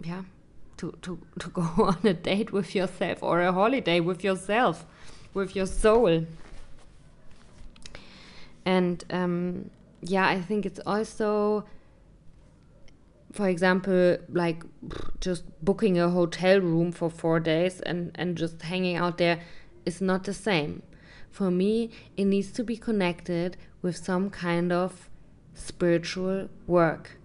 yeah 0.01 0.23
to, 0.83 0.93
to 1.01 1.19
to 1.39 1.49
go 1.49 1.61
on 1.77 1.97
a 2.03 2.13
date 2.13 2.51
with 2.51 2.75
yourself 2.75 3.23
or 3.23 3.41
a 3.41 3.51
holiday 3.51 3.99
with 3.99 4.23
yourself 4.23 4.85
with 5.33 5.55
your 5.55 5.65
soul 5.65 6.25
and 8.65 9.05
um, 9.09 9.69
yeah 10.01 10.27
i 10.27 10.39
think 10.41 10.65
it's 10.65 10.79
also 10.85 11.63
for 13.31 13.47
example 13.47 14.17
like 14.29 14.63
just 15.21 15.43
booking 15.63 15.97
a 15.97 16.09
hotel 16.09 16.59
room 16.59 16.91
for 16.91 17.09
four 17.09 17.39
days 17.39 17.79
and 17.81 18.11
and 18.15 18.37
just 18.37 18.61
hanging 18.61 18.97
out 18.97 19.17
there 19.17 19.39
is 19.85 20.01
not 20.01 20.23
the 20.25 20.33
same 20.33 20.83
for 21.31 21.49
me 21.49 21.89
it 22.17 22.25
needs 22.25 22.51
to 22.51 22.63
be 22.63 22.75
connected 22.77 23.57
with 23.81 23.95
some 23.97 24.29
kind 24.29 24.71
of 24.71 25.09
spiritual 25.53 26.49
work. 26.65 27.17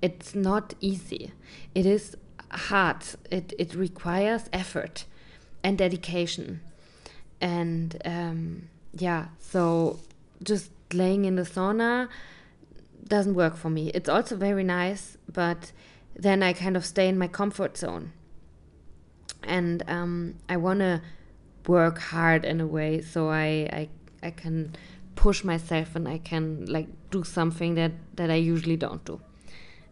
It's 0.00 0.34
not 0.34 0.74
easy. 0.80 1.32
It 1.74 1.86
is 1.86 2.16
hard. 2.50 3.04
It, 3.30 3.52
it 3.58 3.74
requires 3.74 4.44
effort 4.52 5.04
and 5.62 5.78
dedication. 5.78 6.60
And 7.40 8.00
um, 8.04 8.68
yeah, 8.92 9.28
so 9.38 10.00
just 10.42 10.70
laying 10.92 11.24
in 11.24 11.36
the 11.36 11.42
sauna 11.42 12.08
doesn't 13.06 13.34
work 13.34 13.56
for 13.56 13.70
me. 13.70 13.90
It's 13.94 14.08
also 14.08 14.36
very 14.36 14.64
nice, 14.64 15.16
but 15.32 15.72
then 16.14 16.42
I 16.42 16.52
kind 16.52 16.76
of 16.76 16.84
stay 16.84 17.08
in 17.08 17.18
my 17.18 17.28
comfort 17.28 17.76
zone. 17.76 18.12
And 19.42 19.82
um, 19.88 20.34
I 20.48 20.56
want 20.56 20.80
to 20.80 21.00
work 21.66 21.98
hard 21.98 22.44
in 22.44 22.60
a 22.60 22.66
way 22.66 23.00
so 23.00 23.28
I, 23.28 23.68
I, 23.72 23.88
I 24.22 24.30
can 24.30 24.74
push 25.14 25.42
myself 25.42 25.96
and 25.96 26.08
I 26.08 26.18
can 26.18 26.66
like 26.66 26.86
do 27.10 27.24
something 27.24 27.74
that 27.74 27.92
that 28.14 28.30
I 28.30 28.36
usually 28.36 28.76
don't 28.76 29.04
do. 29.04 29.20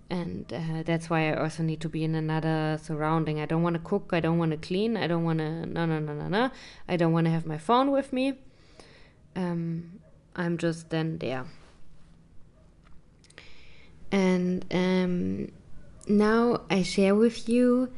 And 0.08 0.52
uh, 0.52 0.82
that's 0.84 1.10
why 1.10 1.32
I 1.32 1.42
also 1.42 1.62
need 1.64 1.80
to 1.80 1.88
be 1.88 2.04
in 2.04 2.14
another 2.14 2.78
surrounding. 2.80 3.40
I 3.40 3.46
don't 3.46 3.62
want 3.62 3.74
to 3.74 3.80
cook. 3.80 4.10
I 4.12 4.20
don't 4.20 4.38
want 4.38 4.52
to 4.52 4.56
clean. 4.56 4.96
I 4.96 5.06
don't 5.08 5.24
want 5.24 5.40
to 5.40 5.66
no 5.66 5.84
no 5.84 5.98
no 5.98 6.14
no 6.14 6.28
no. 6.28 6.50
I 6.88 6.96
don't 6.96 7.12
want 7.12 7.26
to 7.26 7.30
have 7.32 7.44
my 7.44 7.58
phone 7.58 7.90
with 7.90 8.12
me. 8.12 8.34
Um, 9.34 10.00
I'm 10.36 10.58
just 10.58 10.90
then 10.90 11.18
there. 11.18 11.44
And 14.12 14.64
um, 14.70 15.52
now 16.08 16.62
I 16.70 16.82
share 16.82 17.14
with 17.14 17.48
you 17.48 17.92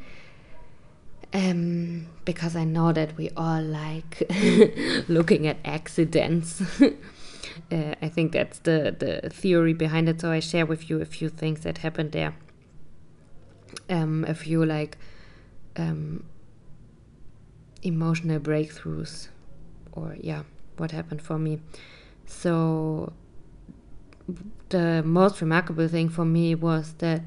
um, 1.35 2.09
because 2.25 2.57
I 2.57 2.65
know 2.65 2.93
that 2.93 3.17
we 3.17 3.31
all 3.37 3.63
like 3.63 4.23
looking 5.09 5.47
at 5.47 5.59
accidents. 5.65 6.63
uh, 7.73 7.95
I 8.01 8.09
think 8.09 8.33
that's 8.33 8.59
the 8.61 8.95
the 8.99 9.31
theory 9.31 9.75
behind 9.75 10.09
it. 10.09 10.21
So 10.21 10.31
I 10.31 10.41
share 10.41 10.67
with 10.67 10.89
you 10.91 11.01
a 11.01 11.05
few 11.05 11.29
things 11.29 11.61
that 11.61 11.79
happened 11.79 12.13
there. 12.13 12.35
Um, 13.91 14.25
a 14.27 14.35
few 14.35 14.65
like 14.65 14.99
um, 15.77 16.25
emotional 17.83 18.41
breakthroughs, 18.41 19.29
or 19.93 20.17
yeah, 20.21 20.43
what 20.77 20.91
happened 20.91 21.23
for 21.23 21.39
me. 21.39 21.61
So 22.27 23.13
the 24.69 25.03
most 25.03 25.41
remarkable 25.41 25.89
thing 25.89 26.09
for 26.09 26.25
me 26.25 26.55
was 26.55 26.95
that 26.99 27.23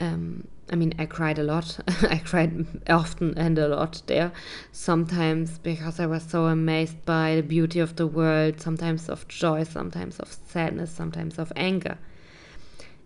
um, 0.00 0.46
I 0.70 0.76
mean, 0.76 0.94
I 0.98 1.06
cried 1.06 1.38
a 1.38 1.42
lot. 1.42 1.80
I 2.02 2.18
cried 2.18 2.66
often 2.88 3.36
and 3.36 3.58
a 3.58 3.66
lot 3.68 4.02
there. 4.06 4.32
Sometimes 4.70 5.58
because 5.58 5.98
I 5.98 6.06
was 6.06 6.22
so 6.22 6.46
amazed 6.46 7.04
by 7.04 7.36
the 7.36 7.42
beauty 7.42 7.80
of 7.80 7.96
the 7.96 8.06
world, 8.06 8.60
sometimes 8.60 9.08
of 9.08 9.26
joy, 9.26 9.64
sometimes 9.64 10.20
of 10.20 10.32
sadness, 10.32 10.92
sometimes 10.92 11.38
of 11.38 11.52
anger. 11.56 11.98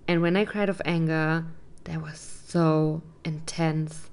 And 0.06 0.20
when 0.20 0.36
I 0.36 0.44
cried 0.44 0.68
of 0.68 0.82
anger, 0.84 1.46
that 1.84 2.02
was 2.02 2.18
so 2.46 3.02
intense. 3.24 4.10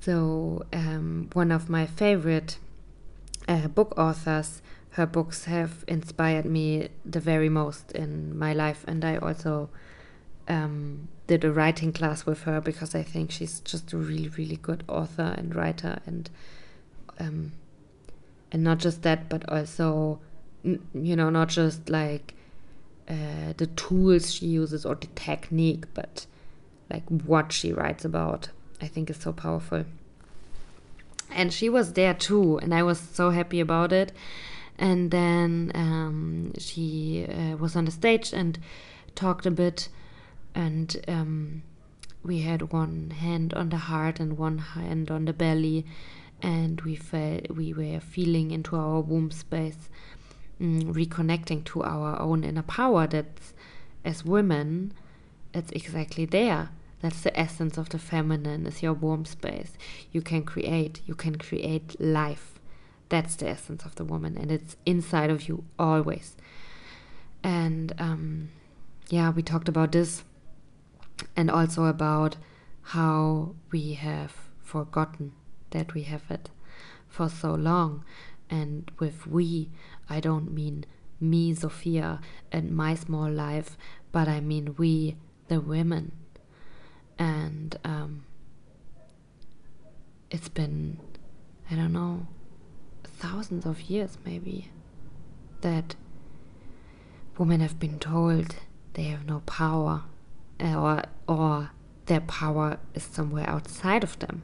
So, 0.00 0.64
um, 0.72 1.30
one 1.32 1.52
of 1.52 1.68
my 1.68 1.86
favorite 1.86 2.58
uh, 3.48 3.68
book 3.68 3.94
authors, 3.96 4.62
her 4.90 5.06
books 5.06 5.44
have 5.44 5.84
inspired 5.86 6.44
me 6.44 6.88
the 7.04 7.20
very 7.20 7.48
most 7.48 7.92
in 7.92 8.36
my 8.36 8.52
life, 8.52 8.84
and 8.88 9.04
I 9.04 9.16
also 9.16 9.68
um, 10.48 11.08
did 11.26 11.44
a 11.44 11.52
writing 11.52 11.92
class 11.92 12.24
with 12.24 12.42
her 12.42 12.60
because 12.60 12.94
I 12.94 13.02
think 13.02 13.30
she's 13.30 13.60
just 13.60 13.92
a 13.92 13.96
really, 13.96 14.28
really 14.28 14.56
good 14.56 14.84
author 14.88 15.34
and 15.36 15.54
writer, 15.54 15.98
and 16.06 16.30
um, 17.18 17.52
and 18.52 18.62
not 18.62 18.78
just 18.78 19.02
that, 19.02 19.28
but 19.28 19.48
also, 19.48 20.20
you 20.62 21.16
know, 21.16 21.30
not 21.30 21.48
just 21.48 21.88
like 21.88 22.34
uh, 23.08 23.52
the 23.56 23.66
tools 23.66 24.32
she 24.32 24.46
uses 24.46 24.86
or 24.86 24.94
the 24.94 25.08
technique, 25.08 25.84
but 25.94 26.26
like 26.90 27.04
what 27.08 27.52
she 27.52 27.72
writes 27.72 28.04
about. 28.04 28.48
I 28.80 28.88
think 28.88 29.10
is 29.10 29.16
so 29.16 29.32
powerful. 29.32 29.84
And 31.30 31.52
she 31.52 31.68
was 31.68 31.94
there 31.94 32.14
too, 32.14 32.58
and 32.58 32.74
I 32.74 32.82
was 32.82 33.00
so 33.00 33.30
happy 33.30 33.60
about 33.60 33.92
it. 33.92 34.12
And 34.78 35.10
then 35.10 35.72
um, 35.74 36.52
she 36.58 37.26
uh, 37.26 37.56
was 37.56 37.74
on 37.74 37.86
the 37.86 37.90
stage 37.90 38.32
and 38.32 38.58
talked 39.14 39.46
a 39.46 39.50
bit 39.50 39.88
and 40.56 40.96
um, 41.06 41.62
we 42.24 42.40
had 42.40 42.72
one 42.72 43.10
hand 43.10 43.52
on 43.52 43.68
the 43.68 43.76
heart 43.76 44.18
and 44.18 44.38
one 44.38 44.58
hand 44.58 45.10
on 45.10 45.26
the 45.26 45.34
belly. 45.34 45.84
And 46.42 46.80
we 46.80 46.96
felt 46.96 47.50
we 47.50 47.72
were 47.72 48.00
feeling 48.00 48.50
into 48.50 48.74
our 48.76 49.00
womb 49.00 49.30
space 49.30 49.90
mm, 50.60 50.82
reconnecting 50.84 51.64
to 51.66 51.82
our 51.82 52.18
own 52.20 52.42
inner 52.42 52.62
power 52.62 53.06
that's 53.06 53.54
as 54.04 54.24
women 54.24 54.92
it's 55.54 55.72
exactly 55.72 56.26
there. 56.26 56.70
That's 57.00 57.22
the 57.22 57.38
essence 57.38 57.78
of 57.78 57.88
the 57.90 57.98
feminine 57.98 58.66
is 58.66 58.82
your 58.82 58.92
womb 58.92 59.24
space. 59.24 59.72
You 60.12 60.22
can 60.22 60.42
create 60.42 61.00
you 61.06 61.14
can 61.14 61.36
create 61.36 62.00
life. 62.00 62.58
That's 63.08 63.36
the 63.36 63.48
essence 63.48 63.84
of 63.84 63.94
the 63.94 64.04
woman 64.04 64.36
and 64.36 64.50
it's 64.50 64.76
inside 64.86 65.30
of 65.30 65.48
you 65.48 65.64
always. 65.78 66.36
And 67.42 67.94
um, 67.98 68.50
yeah 69.08 69.30
we 69.30 69.42
talked 69.42 69.68
about 69.68 69.92
this 69.92 70.24
and 71.36 71.50
also 71.50 71.84
about 71.84 72.36
how 72.82 73.54
we 73.70 73.94
have 73.94 74.34
forgotten 74.62 75.32
that 75.70 75.94
we 75.94 76.02
have 76.02 76.22
it 76.30 76.50
for 77.08 77.28
so 77.28 77.54
long. 77.54 78.04
And 78.48 78.90
with 78.98 79.26
we, 79.26 79.70
I 80.08 80.20
don't 80.20 80.52
mean 80.52 80.84
me, 81.20 81.54
Sophia, 81.54 82.20
and 82.52 82.70
my 82.70 82.94
small 82.94 83.30
life, 83.30 83.76
but 84.12 84.28
I 84.28 84.40
mean 84.40 84.74
we, 84.78 85.16
the 85.48 85.60
women. 85.60 86.12
And 87.18 87.76
um, 87.84 88.24
it's 90.30 90.48
been, 90.48 91.00
I 91.70 91.74
don't 91.74 91.92
know, 91.92 92.26
thousands 93.04 93.66
of 93.66 93.82
years 93.82 94.18
maybe, 94.24 94.70
that 95.62 95.96
women 97.38 97.60
have 97.60 97.78
been 97.78 97.98
told 97.98 98.56
they 98.94 99.04
have 99.04 99.26
no 99.26 99.40
power 99.40 100.04
or 100.60 101.02
or 101.28 101.70
their 102.06 102.20
power 102.20 102.78
is 102.94 103.02
somewhere 103.02 103.48
outside 103.48 104.04
of 104.04 104.18
them 104.20 104.42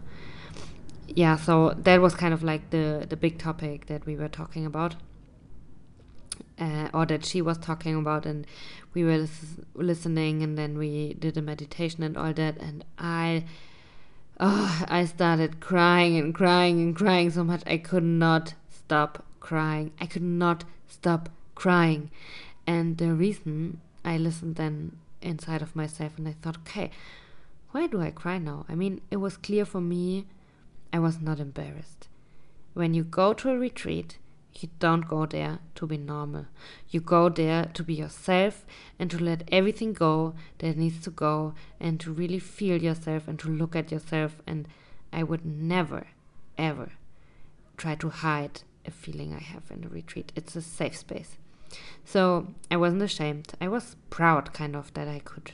yeah, 1.15 1.37
so 1.37 1.75
that 1.77 2.01
was 2.01 2.15
kind 2.15 2.33
of 2.33 2.43
like 2.43 2.71
the 2.71 3.07
the 3.09 3.17
big 3.17 3.39
topic 3.39 3.87
that 3.87 4.07
we 4.07 4.17
were 4.17 4.29
talking 4.29 4.65
about, 4.65 4.97
uh, 6.59 6.89
or 6.95 7.07
that 7.07 7.25
she 7.25 7.43
was 7.43 7.59
talking 7.59 7.97
about, 7.97 8.25
and 8.27 8.47
we 8.95 9.05
were 9.05 9.19
lis- 9.19 9.61
listening, 9.75 10.43
and 10.43 10.57
then 10.57 10.79
we 10.79 11.15
did 11.15 11.37
a 11.37 11.43
meditation 11.43 12.03
and 12.03 12.17
all 12.17 12.33
that, 12.33 12.59
and 12.59 12.85
I. 12.99 13.45
Oh, 14.41 14.85
I 14.89 15.05
started 15.05 15.61
crying 15.61 16.17
and 16.19 16.35
crying 16.35 16.81
and 16.81 16.97
crying 16.97 17.31
so 17.31 17.45
much 17.45 17.63
I 17.67 17.77
could 17.77 18.03
not 18.03 18.55
stop 18.71 19.25
crying. 19.39 19.93
I 20.01 20.07
could 20.07 20.23
not 20.23 20.65
stop 20.89 21.29
crying. 21.55 22.11
And 22.67 22.97
the 22.97 23.13
reason 23.13 23.81
I 24.05 24.17
listened 24.17 24.57
then 24.57 24.97
inside 25.23 25.63
of 25.63 25.77
myself 25.77 26.19
and 26.19 26.29
I 26.29 26.33
thought, 26.41 26.59
okay, 26.59 26.91
why 27.71 27.87
do 27.87 28.01
I 28.01 28.11
cry 28.11 28.39
now? 28.39 28.67
I 28.69 28.75
mean, 28.75 29.01
it 29.11 29.17
was 29.17 29.37
clear 29.37 29.65
for 29.65 29.81
me 29.81 30.27
I 30.93 30.99
was 30.99 31.21
not 31.21 31.41
embarrassed. 31.41 32.09
When 32.75 32.95
you 32.95 33.03
go 33.05 33.33
to 33.35 33.51
a 33.51 33.59
retreat, 33.59 34.19
you 34.61 34.69
don't 34.79 35.09
go 35.09 35.25
there 35.27 35.61
to 35.77 35.87
be 35.87 35.97
normal. 35.97 36.47
You 36.91 37.01
go 37.01 37.29
there 37.29 37.71
to 37.73 37.83
be 37.83 37.95
yourself 37.95 38.67
and 38.99 39.11
to 39.11 39.19
let 39.23 39.49
everything 39.51 39.93
go 39.93 40.35
that 40.59 40.77
needs 40.77 41.01
to 41.05 41.11
go 41.11 41.55
and 41.81 41.99
to 42.01 42.13
really 42.13 42.39
feel 42.39 42.83
yourself 42.83 43.29
and 43.29 43.39
to 43.39 43.49
look 43.49 43.75
at 43.75 43.91
yourself. 43.91 44.43
And 44.47 44.69
I 45.13 45.23
would 45.23 45.47
never, 45.47 46.09
ever 46.59 46.93
try 47.77 47.95
to 47.97 48.11
hide 48.11 48.63
a 48.85 48.91
feeling 48.91 49.35
I 49.35 49.41
have 49.41 49.71
in 49.71 49.85
a 49.85 49.89
retreat. 49.89 50.33
It's 50.37 50.57
a 50.57 50.63
safe 50.63 50.97
space. 50.97 51.39
So 52.05 52.49
I 52.71 52.77
wasn't 52.77 53.03
ashamed. 53.03 53.53
I 53.61 53.69
was 53.69 53.97
proud, 54.11 54.53
kind 54.53 54.77
of, 54.77 54.93
that 54.95 55.09
I 55.09 55.21
could 55.21 55.53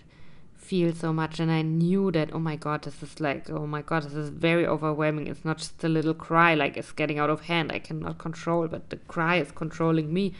feel 0.56 0.94
so 0.94 1.12
much. 1.12 1.40
And 1.40 1.50
I 1.50 1.62
knew 1.62 2.10
that, 2.12 2.30
oh 2.32 2.38
my 2.38 2.56
God, 2.56 2.82
this 2.82 3.02
is 3.02 3.20
like, 3.20 3.48
oh 3.50 3.66
my 3.66 3.82
God, 3.82 4.02
this 4.04 4.14
is 4.14 4.28
very 4.28 4.66
overwhelming. 4.66 5.26
It's 5.26 5.44
not 5.44 5.58
just 5.58 5.82
a 5.82 5.88
little 5.88 6.14
cry, 6.14 6.54
like 6.54 6.76
it's 6.76 6.92
getting 6.92 7.18
out 7.18 7.30
of 7.30 7.42
hand. 7.42 7.72
I 7.72 7.78
cannot 7.78 8.18
control, 8.18 8.68
but 8.68 8.90
the 8.90 8.96
cry 8.96 9.36
is 9.36 9.50
controlling 9.50 10.12
me. 10.12 10.34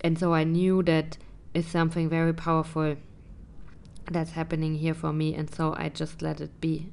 And 0.00 0.18
so 0.18 0.34
I 0.34 0.44
knew 0.44 0.82
that 0.84 1.18
it's 1.54 1.68
something 1.68 2.08
very 2.08 2.32
powerful 2.32 2.96
that's 4.10 4.32
happening 4.32 4.76
here 4.76 4.94
for 4.94 5.12
me. 5.12 5.34
And 5.34 5.52
so 5.52 5.74
I 5.76 5.88
just 5.88 6.22
let 6.22 6.40
it 6.40 6.60
be. 6.60 6.90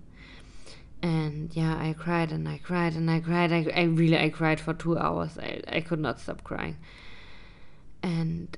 And 1.01 1.55
yeah, 1.55 1.77
I 1.77 1.93
cried 1.93 2.31
and 2.31 2.47
I 2.47 2.57
cried 2.57 2.93
and 2.93 3.09
I 3.09 3.19
cried. 3.19 3.51
I, 3.51 3.67
I 3.75 3.83
really, 3.83 4.17
I 4.17 4.29
cried 4.29 4.59
for 4.59 4.73
two 4.73 4.97
hours. 4.97 5.37
I, 5.37 5.61
I 5.67 5.81
could 5.81 5.99
not 5.99 6.19
stop 6.19 6.43
crying. 6.43 6.77
And 8.05 8.55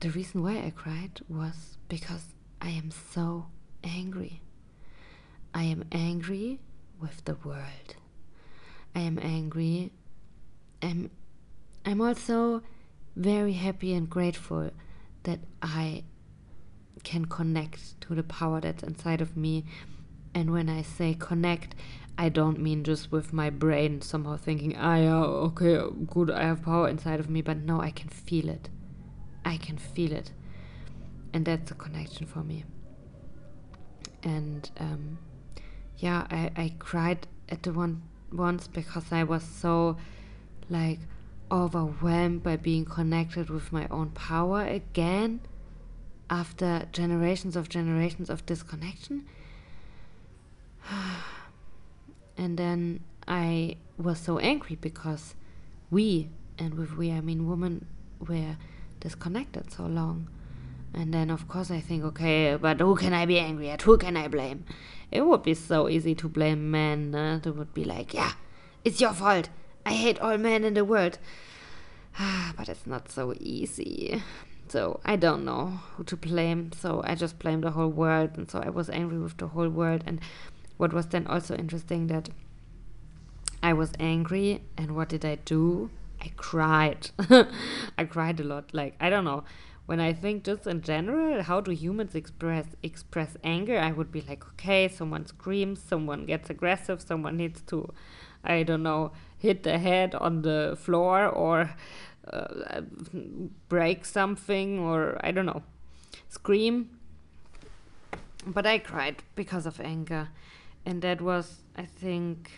the 0.00 0.10
reason 0.10 0.42
why 0.42 0.56
I 0.58 0.72
cried 0.74 1.20
was 1.28 1.78
because 1.88 2.34
I 2.60 2.70
am 2.70 2.90
so 2.90 3.46
angry. 3.84 4.42
I 5.54 5.62
am 5.62 5.84
angry 5.92 6.58
with 7.00 7.24
the 7.24 7.36
world. 7.44 7.94
I 8.96 9.00
am 9.00 9.16
angry. 9.22 9.92
I'm, 10.82 11.12
I'm 11.86 12.00
also 12.00 12.64
very 13.14 13.52
happy 13.52 13.94
and 13.94 14.10
grateful 14.10 14.72
that 15.22 15.38
I 15.62 16.02
can 17.04 17.26
connect 17.26 18.00
to 18.00 18.16
the 18.16 18.24
power 18.24 18.60
that's 18.60 18.82
inside 18.82 19.20
of 19.20 19.36
me. 19.36 19.66
And 20.34 20.50
when 20.50 20.68
I 20.68 20.82
say 20.82 21.14
connect, 21.14 21.76
I 22.18 22.28
don't 22.28 22.58
mean 22.58 22.82
just 22.82 23.12
with 23.12 23.32
my 23.32 23.48
brain 23.48 24.02
somehow 24.02 24.36
thinking, 24.36 24.76
ah, 24.76 24.96
yeah, 24.96 25.22
okay, 25.22 25.80
good, 26.08 26.30
I 26.30 26.42
have 26.42 26.62
power 26.62 26.88
inside 26.88 27.20
of 27.20 27.30
me, 27.30 27.42
but 27.42 27.58
no, 27.58 27.80
I 27.80 27.92
can 27.92 28.08
feel 28.08 28.48
it. 28.48 28.68
I 29.44 29.56
can 29.56 29.78
feel 29.78 30.12
it. 30.12 30.32
And 31.32 31.44
that's 31.44 31.70
a 31.70 31.74
connection 31.74 32.26
for 32.26 32.40
me. 32.40 32.64
And 34.24 34.68
um, 34.80 35.18
yeah 35.98 36.26
I, 36.30 36.50
I 36.56 36.72
cried 36.78 37.26
at 37.48 37.62
the 37.62 37.72
one 37.72 38.02
once 38.32 38.66
because 38.68 39.10
i 39.10 39.24
was 39.24 39.42
so 39.42 39.96
like 40.68 41.00
overwhelmed 41.50 42.42
by 42.42 42.56
being 42.56 42.84
connected 42.84 43.48
with 43.48 43.72
my 43.72 43.86
own 43.88 44.10
power 44.10 44.62
again 44.62 45.40
after 46.28 46.86
generations 46.92 47.56
of 47.56 47.68
generations 47.68 48.28
of 48.28 48.44
disconnection 48.46 49.26
and 52.38 52.56
then 52.56 53.00
i 53.26 53.76
was 53.98 54.18
so 54.18 54.38
angry 54.38 54.76
because 54.76 55.34
we 55.90 56.30
and 56.58 56.74
with 56.74 56.96
we 56.96 57.12
i 57.12 57.20
mean 57.20 57.46
women 57.46 57.86
were 58.26 58.56
disconnected 59.00 59.70
so 59.70 59.84
long 59.84 60.28
and 60.94 61.12
then, 61.12 61.30
of 61.30 61.48
course, 61.48 61.70
I 61.70 61.80
think, 61.80 62.02
okay, 62.04 62.56
but 62.60 62.80
who 62.80 62.96
can 62.96 63.12
I 63.12 63.26
be 63.26 63.38
angry 63.38 63.70
at? 63.70 63.82
Who 63.82 63.98
can 63.98 64.16
I 64.16 64.28
blame? 64.28 64.64
It 65.10 65.22
would 65.22 65.42
be 65.42 65.54
so 65.54 65.88
easy 65.88 66.14
to 66.16 66.28
blame 66.28 66.70
men. 66.70 67.14
Uh, 67.14 67.40
they 67.42 67.50
would 67.50 67.74
be 67.74 67.84
like, 67.84 68.14
yeah, 68.14 68.32
it's 68.84 69.00
your 69.00 69.12
fault. 69.12 69.48
I 69.84 69.92
hate 69.92 70.18
all 70.18 70.38
men 70.38 70.64
in 70.64 70.74
the 70.74 70.84
world. 70.84 71.18
but 72.56 72.68
it's 72.68 72.86
not 72.86 73.10
so 73.10 73.34
easy. 73.38 74.22
So 74.68 75.00
I 75.04 75.16
don't 75.16 75.44
know 75.44 75.80
who 75.96 76.04
to 76.04 76.16
blame. 76.16 76.72
So 76.72 77.02
I 77.04 77.14
just 77.14 77.38
blame 77.38 77.60
the 77.60 77.70
whole 77.70 77.88
world. 77.88 78.30
And 78.36 78.50
so 78.50 78.60
I 78.60 78.70
was 78.70 78.90
angry 78.90 79.18
with 79.18 79.36
the 79.36 79.48
whole 79.48 79.68
world. 79.68 80.02
And 80.06 80.20
what 80.78 80.92
was 80.92 81.06
then 81.06 81.26
also 81.26 81.54
interesting 81.54 82.06
that 82.06 82.30
I 83.62 83.72
was 83.74 83.92
angry. 84.00 84.62
And 84.76 84.96
what 84.96 85.10
did 85.10 85.24
I 85.24 85.34
do? 85.44 85.90
I 86.20 86.32
cried. 86.36 87.10
I 87.98 88.04
cried 88.04 88.40
a 88.40 88.44
lot. 88.44 88.72
Like, 88.72 88.94
I 88.98 89.10
don't 89.10 89.24
know 89.24 89.44
when 89.88 90.00
I 90.00 90.12
think 90.12 90.44
just 90.44 90.66
in 90.66 90.82
general, 90.82 91.42
how 91.42 91.62
do 91.62 91.70
humans 91.70 92.14
express 92.14 92.66
express 92.82 93.38
anger? 93.42 93.78
I 93.78 93.90
would 93.90 94.12
be 94.12 94.20
like, 94.20 94.46
okay, 94.48 94.86
someone 94.86 95.24
screams, 95.24 95.80
someone 95.80 96.26
gets 96.26 96.50
aggressive, 96.50 97.00
someone 97.00 97.38
needs 97.38 97.62
to, 97.68 97.90
I 98.44 98.64
don't 98.64 98.82
know, 98.82 99.12
hit 99.38 99.62
the 99.62 99.78
head 99.78 100.14
on 100.14 100.42
the 100.42 100.76
floor 100.78 101.26
or 101.26 101.70
uh, 102.30 102.82
break 103.70 104.04
something 104.04 104.78
or 104.78 105.18
I 105.24 105.30
don't 105.30 105.46
know, 105.46 105.62
scream. 106.28 106.90
But 108.46 108.66
I 108.66 108.80
cried 108.80 109.22
because 109.34 109.64
of 109.64 109.80
anger, 109.80 110.28
and 110.84 111.02
that 111.02 111.20
was, 111.20 111.62
I 111.76 111.84
think, 111.84 112.50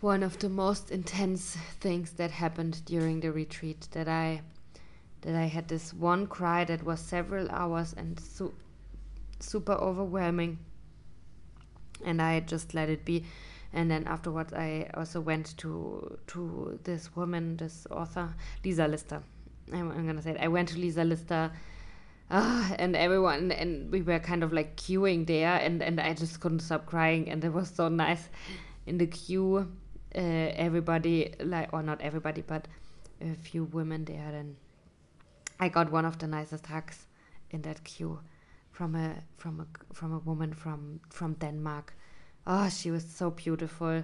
one 0.00 0.22
of 0.22 0.38
the 0.40 0.48
most 0.48 0.90
intense 0.90 1.56
things 1.80 2.12
that 2.12 2.30
happened 2.30 2.84
during 2.84 3.20
the 3.20 3.30
retreat 3.30 3.86
that 3.92 4.08
I 4.08 4.42
that 5.22 5.36
I 5.36 5.44
had 5.44 5.68
this 5.68 5.94
one 5.94 6.26
cry 6.26 6.64
that 6.64 6.82
was 6.84 6.98
several 7.00 7.48
hours 7.50 7.94
and 7.96 8.18
su- 8.18 8.52
super 9.38 9.74
overwhelming. 9.74 10.58
And 12.04 12.20
I 12.20 12.40
just 12.40 12.74
let 12.74 12.88
it 12.88 13.04
be. 13.04 13.24
And 13.72 13.88
then 13.88 14.04
afterwards, 14.08 14.52
I 14.52 14.90
also 14.94 15.20
went 15.20 15.56
to 15.58 16.18
to 16.26 16.78
this 16.82 17.14
woman, 17.14 17.56
this 17.56 17.86
author, 17.90 18.34
Lisa 18.64 18.88
Lister. 18.88 19.22
I'm, 19.72 19.92
I'm 19.92 20.06
gonna 20.06 20.20
say 20.20 20.32
it. 20.32 20.40
I 20.40 20.48
went 20.48 20.68
to 20.70 20.78
Lisa 20.78 21.04
Lister. 21.04 21.52
Uh, 22.32 22.64
and 22.78 22.96
everyone 22.96 23.52
and 23.52 23.92
we 23.92 24.00
were 24.00 24.18
kind 24.18 24.42
of 24.42 24.54
like 24.54 24.74
queuing 24.76 25.26
there 25.26 25.52
and 25.52 25.82
and 25.82 26.00
I 26.00 26.14
just 26.14 26.40
couldn't 26.40 26.60
stop 26.60 26.86
crying 26.86 27.28
and 27.28 27.44
it 27.44 27.52
was 27.52 27.68
so 27.68 27.88
nice 27.90 28.30
in 28.86 28.96
the 28.96 29.06
queue 29.06 29.70
uh, 30.14 30.18
everybody 30.66 31.34
like 31.40 31.68
or 31.74 31.82
not 31.82 32.00
everybody 32.00 32.40
but 32.40 32.66
a 33.20 33.34
few 33.34 33.64
women 33.64 34.06
there 34.06 34.34
and 34.34 34.56
I 35.60 35.68
got 35.68 35.92
one 35.92 36.04
of 36.04 36.18
the 36.18 36.26
nicest 36.26 36.66
hugs 36.66 37.06
in 37.50 37.62
that 37.62 37.84
queue 37.84 38.18
from 38.72 38.94
a 38.96 39.14
from 39.36 39.60
a 39.60 39.94
from 39.94 40.12
a 40.12 40.18
woman 40.18 40.52
from 40.52 41.00
from 41.10 41.34
Denmark. 41.34 41.94
Oh, 42.46 42.68
she 42.68 42.90
was 42.90 43.04
so 43.04 43.30
beautiful, 43.30 44.02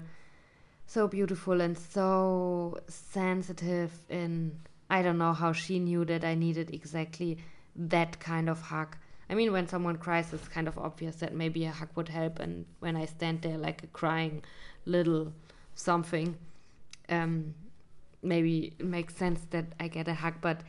so 0.87 1.09
beautiful 1.09 1.61
and 1.61 1.77
so 1.77 2.79
sensitive. 2.87 3.91
And 4.09 4.61
I 4.89 5.03
don't 5.03 5.19
know 5.19 5.33
how 5.33 5.53
she 5.53 5.81
knew 5.81 6.05
that 6.05 6.25
I 6.25 6.35
needed 6.37 6.73
exactly 6.73 7.39
that 7.79 8.19
kind 8.19 8.51
of 8.51 8.61
hug. 8.61 8.97
I 9.31 9.35
mean, 9.35 9.53
when 9.53 9.69
someone 9.69 9.97
cries, 9.97 10.33
it's 10.33 10.49
kind 10.49 10.69
of 10.69 10.77
obvious 10.79 11.17
that 11.17 11.35
maybe 11.35 11.65
a 11.65 11.71
hug 11.71 11.91
would 11.95 12.09
help. 12.09 12.41
And 12.41 12.67
when 12.81 12.97
I 12.97 13.05
stand 13.07 13.43
there 13.43 13.57
like 13.57 13.85
a 13.85 13.87
crying 13.89 14.43
little 14.85 15.33
something, 15.75 16.37
um, 17.09 17.55
maybe 18.23 18.75
it 18.79 18.85
makes 18.85 19.15
sense 19.15 19.41
that 19.51 19.67
I 19.79 19.89
get 19.89 20.09
a 20.09 20.15
hug. 20.15 20.35
But 20.41 20.63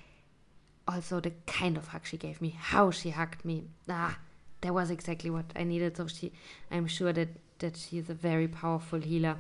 also 0.87 1.19
the 1.19 1.31
kind 1.47 1.77
of 1.77 1.87
hug 1.87 2.05
she 2.05 2.17
gave 2.17 2.41
me, 2.41 2.55
how 2.57 2.91
she 2.91 3.09
hugged 3.09 3.43
me. 3.43 3.63
Ah, 3.89 4.19
that 4.61 4.73
was 4.73 4.91
exactly 4.91 5.29
what 5.29 5.45
I 5.55 5.63
needed. 5.63 5.97
So 5.97 6.07
she, 6.07 6.31
I'm 6.69 6.87
sure 6.87 7.13
that 7.13 7.29
that 7.59 7.75
she's 7.75 8.09
a 8.09 8.13
very 8.13 8.47
powerful 8.47 8.99
healer, 8.99 9.37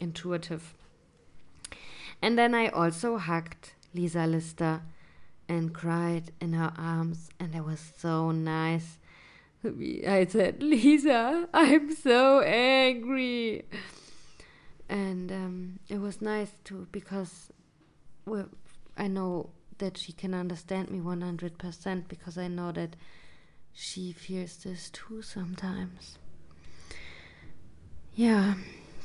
intuitive. 0.00 0.74
And 2.20 2.38
then 2.38 2.54
I 2.54 2.68
also 2.68 3.16
hugged 3.18 3.72
Lisa 3.94 4.26
Lister 4.26 4.82
and 5.52 5.74
cried 5.74 6.32
in 6.40 6.54
her 6.54 6.72
arms, 6.78 7.28
and 7.38 7.54
it 7.54 7.64
was 7.64 7.92
so 7.98 8.30
nice. 8.30 8.98
I 9.64 10.26
said, 10.28 10.62
Lisa, 10.62 11.48
I'm 11.54 11.94
so 11.94 12.40
angry. 12.40 13.64
And 14.88 15.30
um, 15.30 15.78
it 15.88 16.00
was 16.00 16.20
nice 16.20 16.50
too 16.64 16.88
because 16.90 17.50
I 18.96 19.08
know 19.08 19.50
that 19.78 19.98
she 19.98 20.12
can 20.12 20.34
understand 20.34 20.90
me 20.90 21.00
100% 21.00 22.08
because 22.08 22.38
I 22.38 22.48
know 22.48 22.72
that 22.72 22.96
she 23.72 24.12
feels 24.12 24.56
this 24.56 24.90
too 24.90 25.22
sometimes. 25.22 26.18
Yeah, 28.14 28.54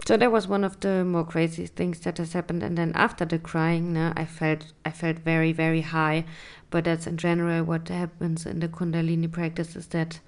so 0.07 0.15
that 0.15 0.31
was 0.31 0.47
one 0.47 0.63
of 0.63 0.79
the 0.79 1.03
more 1.03 1.25
crazy 1.25 1.67
things 1.67 1.99
that 1.99 2.17
has 2.17 2.31
happened. 2.31 2.63
And 2.63 2.77
then 2.77 2.93
after 2.95 3.25
the 3.25 3.37
crying 3.37 3.91
no, 3.91 4.13
i 4.15 4.23
felt 4.23 4.71
i 4.85 4.89
felt 4.89 5.19
very 5.19 5.51
very 5.51 5.81
high. 5.81 6.23
But 6.69 6.85
that's 6.85 7.07
in 7.07 7.17
general 7.17 7.65
what 7.65 7.89
happens 7.89 8.45
in 8.45 8.61
the 8.61 8.69
kundalini 8.69 9.29
practice 9.29 9.75
is 9.75 9.87
that 9.87 10.21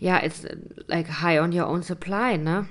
yeah 0.00 0.18
it's 0.18 0.44
uh, 0.44 0.56
like 0.88 1.06
high 1.06 1.38
on 1.38 1.52
your 1.52 1.66
own 1.66 1.84
supply 1.84 2.34
no? 2.34 2.66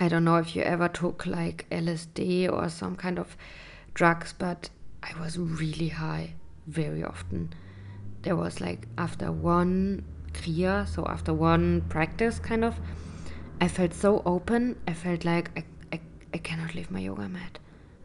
I 0.00 0.08
don't 0.08 0.24
know 0.24 0.36
if 0.36 0.56
you 0.56 0.62
ever 0.62 0.88
took 0.88 1.26
like 1.26 1.66
lsd 1.70 2.50
or 2.50 2.70
some 2.70 2.96
kind 2.96 3.18
of 3.18 3.36
drugs 3.92 4.32
but 4.38 4.70
i 5.02 5.12
was 5.20 5.38
really 5.38 5.88
high 5.88 6.32
very 6.66 7.04
often. 7.04 7.52
There 8.22 8.36
was 8.36 8.62
like 8.62 8.88
after 8.96 9.30
one 9.30 10.02
kriya 10.32 10.88
so 10.88 11.04
after 11.06 11.34
one 11.34 11.82
practice 11.90 12.38
kind 12.38 12.64
of 12.64 12.80
I 13.60 13.68
felt 13.68 13.94
so 13.94 14.22
open. 14.26 14.76
I 14.86 14.92
felt 14.92 15.24
like 15.24 15.50
I, 15.56 15.64
I, 15.92 16.00
I 16.34 16.38
cannot 16.38 16.74
leave 16.74 16.90
my 16.90 17.00
yoga 17.00 17.28
mat. 17.28 17.58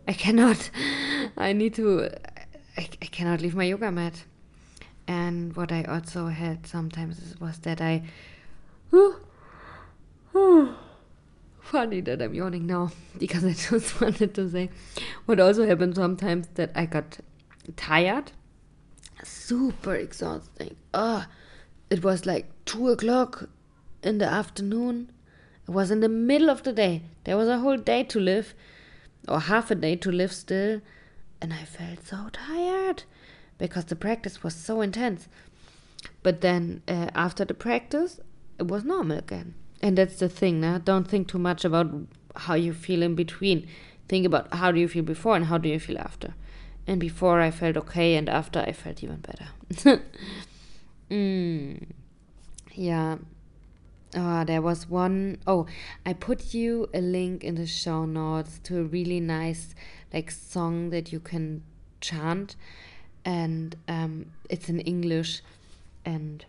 I 0.08 0.14
cannot. 0.14 0.70
I 1.38 1.54
need 1.54 1.76
to. 1.76 2.10
I, 2.78 2.88
I 3.02 3.06
cannot 3.06 3.42
leave 3.42 3.56
my 3.56 3.66
yoga 3.66 3.92
mat. 3.92 4.24
And 5.08 5.56
what 5.56 5.72
I 5.72 5.84
also 5.84 6.28
had 6.28 6.66
sometimes 6.66 7.36
was 7.40 7.58
that 7.60 7.82
I. 7.82 8.04
funny 11.72 12.02
that 12.02 12.22
I'm 12.22 12.34
yawning 12.34 12.68
now 12.68 12.92
because 13.18 13.46
I 13.46 13.54
just 13.54 14.02
wanted 14.02 14.34
to 14.36 14.50
say 14.50 14.70
what 15.26 15.40
also 15.40 15.66
happened 15.66 15.96
sometimes 15.96 16.48
that 16.56 16.72
I 16.76 16.86
got 16.86 17.20
tired, 17.78 18.32
super 19.24 19.96
exhausting. 19.96 20.76
Ah, 20.94 21.28
it 21.90 22.04
was 22.04 22.26
like 22.26 22.48
two 22.66 22.90
o'clock 22.90 23.50
in 24.04 24.18
the 24.18 24.26
afternoon 24.26 25.12
was 25.72 25.92
in 25.92 26.00
the 26.00 26.10
middle 26.10 26.50
of 26.50 26.64
the 26.64 26.74
day. 26.74 27.04
There 27.24 27.38
was 27.38 27.48
a 27.48 27.60
whole 27.60 27.78
day 27.78 28.04
to 28.04 28.20
live, 28.20 28.54
or 29.28 29.40
half 29.40 29.72
a 29.72 29.76
day 29.76 29.96
to 29.98 30.12
live 30.12 30.34
still, 30.34 30.82
and 31.42 31.54
I 31.54 31.64
felt 31.64 32.06
so 32.06 32.30
tired 32.32 33.04
because 33.58 33.86
the 33.86 33.96
practice 33.96 34.44
was 34.44 34.56
so 34.56 34.82
intense. 34.82 35.28
But 36.24 36.42
then 36.42 36.82
uh, 36.88 37.10
after 37.16 37.46
the 37.46 37.54
practice, 37.54 38.20
it 38.60 38.68
was 38.68 38.84
normal 38.84 39.18
again. 39.20 39.56
And 39.82 39.98
that's 39.98 40.20
the 40.20 40.30
thing, 40.30 40.62
now. 40.62 40.78
Don't 40.78 41.08
think 41.08 41.28
too 41.28 41.40
much 41.40 41.66
about 41.66 41.92
how 42.36 42.54
you 42.54 42.74
feel 42.74 43.02
in 43.02 43.16
between. 43.16 43.68
Think 44.08 44.26
about 44.26 44.54
how 44.54 44.72
do 44.72 44.80
you 44.80 44.88
feel 44.88 45.04
before 45.04 45.36
and 45.36 45.46
how 45.46 45.58
do 45.58 45.70
you 45.70 45.80
feel 45.80 45.98
after. 45.98 46.36
And 46.88 47.00
before 47.00 47.40
I 47.40 47.52
felt 47.52 47.78
okay, 47.78 48.16
and 48.16 48.30
after 48.30 48.60
I 48.60 48.72
felt 48.72 49.04
even 49.04 49.18
better. 49.18 50.02
mm. 51.12 51.84
Yeah, 52.74 53.18
uh, 54.16 54.44
there 54.44 54.62
was 54.62 54.90
one 54.90 55.38
oh 55.48 55.66
i 56.06 56.14
put 56.14 56.54
you 56.54 56.90
a 56.94 57.02
link 57.02 57.44
in 57.44 57.56
the 57.56 57.66
show 57.66 58.06
notes 58.06 58.60
to 58.64 58.80
a 58.80 58.84
really 58.84 59.20
nice 59.20 59.74
like 60.14 60.30
song 60.30 60.90
that 60.90 61.12
you 61.12 61.20
can 61.20 61.64
chant 62.00 62.56
and 63.24 63.76
um, 63.88 64.26
it's 64.50 64.70
in 64.70 64.80
english 64.82 65.42
and 66.06 66.46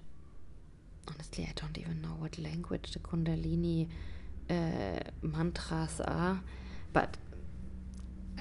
honestly 1.08 1.44
i 1.44 1.52
don't 1.54 1.78
even 1.78 2.00
know 2.00 2.16
what 2.18 2.38
language 2.38 2.92
the 2.92 2.98
kundalini 2.98 3.88
uh, 4.50 5.00
mantras 5.22 6.00
are 6.00 6.40
but 6.92 7.16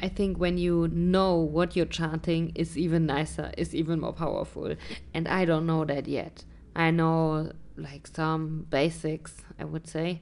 I 0.01 0.09
think 0.09 0.39
when 0.39 0.57
you 0.57 0.87
know 0.91 1.35
what 1.35 1.75
you're 1.75 1.85
chanting 1.85 2.53
is 2.55 2.77
even 2.77 3.05
nicer, 3.05 3.51
is 3.57 3.75
even 3.75 3.99
more 3.99 4.13
powerful. 4.13 4.75
And 5.13 5.27
I 5.27 5.45
don't 5.45 5.67
know 5.67 5.85
that 5.85 6.07
yet. 6.07 6.43
I 6.75 6.89
know 6.89 7.51
like 7.81 8.07
some 8.07 8.67
basics, 8.69 9.33
I 9.59 9.65
would 9.65 9.87
say. 9.87 10.21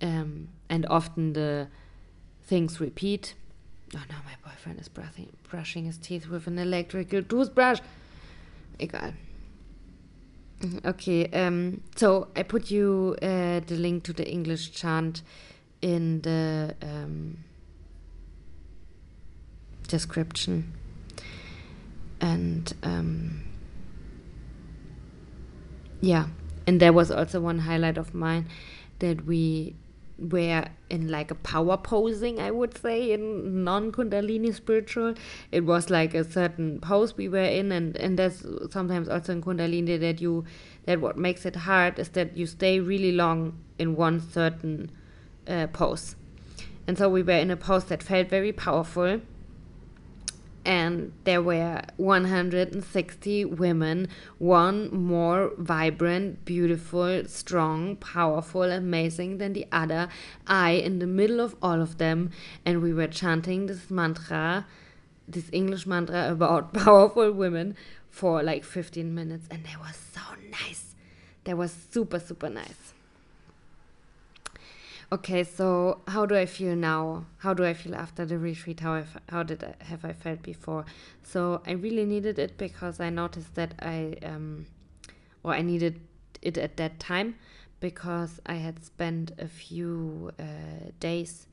Um, 0.00 0.48
and 0.68 0.86
often 0.86 1.32
the 1.32 1.68
things 2.44 2.80
repeat. 2.80 3.34
Oh 3.94 4.02
no, 4.08 4.16
my 4.24 4.50
boyfriend 4.50 4.80
is 4.80 4.88
brushing, 4.88 5.36
brushing 5.48 5.84
his 5.84 5.98
teeth 5.98 6.28
with 6.28 6.46
an 6.46 6.58
electrical 6.58 7.22
toothbrush. 7.22 7.80
Egal. 8.78 9.12
Okay, 10.84 11.26
um, 11.28 11.80
so 11.96 12.28
I 12.36 12.42
put 12.42 12.70
you 12.70 13.16
uh, 13.22 13.60
the 13.66 13.76
link 13.76 14.04
to 14.04 14.12
the 14.12 14.28
English 14.30 14.72
chant 14.72 15.22
in 15.80 16.20
the 16.20 16.74
um, 16.82 17.38
description. 19.88 20.74
And 22.20 22.72
um, 22.82 23.42
yeah, 26.02 26.26
and 26.66 26.80
there 26.80 26.92
was 26.92 27.10
also 27.10 27.40
one 27.40 27.60
highlight 27.60 27.98
of 27.98 28.14
mine 28.14 28.46
that 28.98 29.24
we 29.26 29.74
were 30.18 30.66
in 30.90 31.08
like 31.08 31.30
a 31.30 31.34
power 31.34 31.78
posing 31.78 32.38
i 32.38 32.50
would 32.50 32.76
say 32.76 33.10
in 33.12 33.64
non-kundalini 33.64 34.54
spiritual. 34.54 35.14
It 35.50 35.64
was 35.64 35.88
like 35.88 36.14
a 36.14 36.24
certain 36.24 36.80
pose 36.80 37.16
we 37.16 37.28
were 37.28 37.38
in 37.60 37.72
and 37.72 37.96
and 37.96 38.18
that's 38.18 38.44
sometimes 38.70 39.08
also 39.08 39.32
in 39.32 39.42
kundalini 39.42 39.98
that 39.98 40.20
you 40.20 40.44
that 40.84 41.00
what 41.00 41.16
makes 41.16 41.46
it 41.46 41.56
hard 41.56 41.98
is 41.98 42.10
that 42.10 42.36
you 42.36 42.46
stay 42.46 42.80
really 42.80 43.12
long 43.12 43.58
in 43.78 43.96
one 43.96 44.20
certain 44.20 44.90
uh, 45.48 45.66
pose. 45.68 46.16
And 46.86 46.98
so 46.98 47.08
we 47.08 47.22
were 47.22 47.38
in 47.38 47.50
a 47.50 47.56
pose 47.56 47.84
that 47.84 48.02
felt 48.02 48.28
very 48.28 48.52
powerful 48.52 49.20
and 50.64 51.12
there 51.24 51.40
were 51.40 51.82
160 51.96 53.44
women, 53.46 54.08
one 54.38 54.94
more 54.94 55.52
vibrant, 55.56 56.44
beautiful, 56.44 57.24
strong, 57.26 57.96
powerful, 57.96 58.62
amazing 58.62 59.38
than 59.38 59.52
the 59.54 59.66
other. 59.72 60.08
I 60.46 60.72
in 60.72 60.98
the 60.98 61.06
middle 61.06 61.40
of 61.40 61.56
all 61.62 61.80
of 61.80 61.98
them, 61.98 62.30
and 62.66 62.82
we 62.82 62.92
were 62.92 63.06
chanting 63.06 63.66
this 63.66 63.90
mantra, 63.90 64.66
this 65.26 65.48
English 65.52 65.86
mantra 65.86 66.30
about 66.30 66.72
powerful 66.84 67.32
women 67.32 67.76
for 68.10 68.42
like 68.42 68.64
15 68.64 69.14
minutes, 69.14 69.46
and 69.50 69.64
that 69.64 69.80
was 69.80 69.96
so 70.14 70.20
nice. 70.50 70.94
That 71.44 71.56
was 71.56 71.74
super, 71.90 72.18
super 72.20 72.50
nice. 72.50 72.92
Okay, 75.12 75.42
so 75.42 76.02
how 76.06 76.24
do 76.24 76.36
I 76.36 76.46
feel 76.46 76.76
now? 76.76 77.26
How 77.38 77.52
do 77.52 77.64
I 77.64 77.74
feel 77.74 77.96
after 77.96 78.24
the 78.24 78.38
retreat? 78.38 78.78
How 78.78 78.92
I 78.92 79.04
how 79.28 79.42
did 79.42 79.64
I, 79.64 79.74
have 79.82 80.04
I 80.04 80.12
felt 80.12 80.40
before? 80.42 80.84
So 81.24 81.62
I 81.66 81.72
really 81.72 82.04
needed 82.04 82.38
it 82.38 82.56
because 82.56 83.00
I 83.00 83.10
noticed 83.10 83.56
that 83.56 83.74
I 83.80 84.14
um, 84.22 84.66
or 85.42 85.52
I 85.52 85.62
needed 85.62 86.00
it 86.42 86.56
at 86.58 86.76
that 86.76 87.00
time 87.00 87.34
because 87.80 88.40
I 88.46 88.54
had 88.54 88.84
spent 88.84 89.32
a 89.40 89.48
few 89.48 90.30
uh, 90.38 90.44
days, 91.00 91.48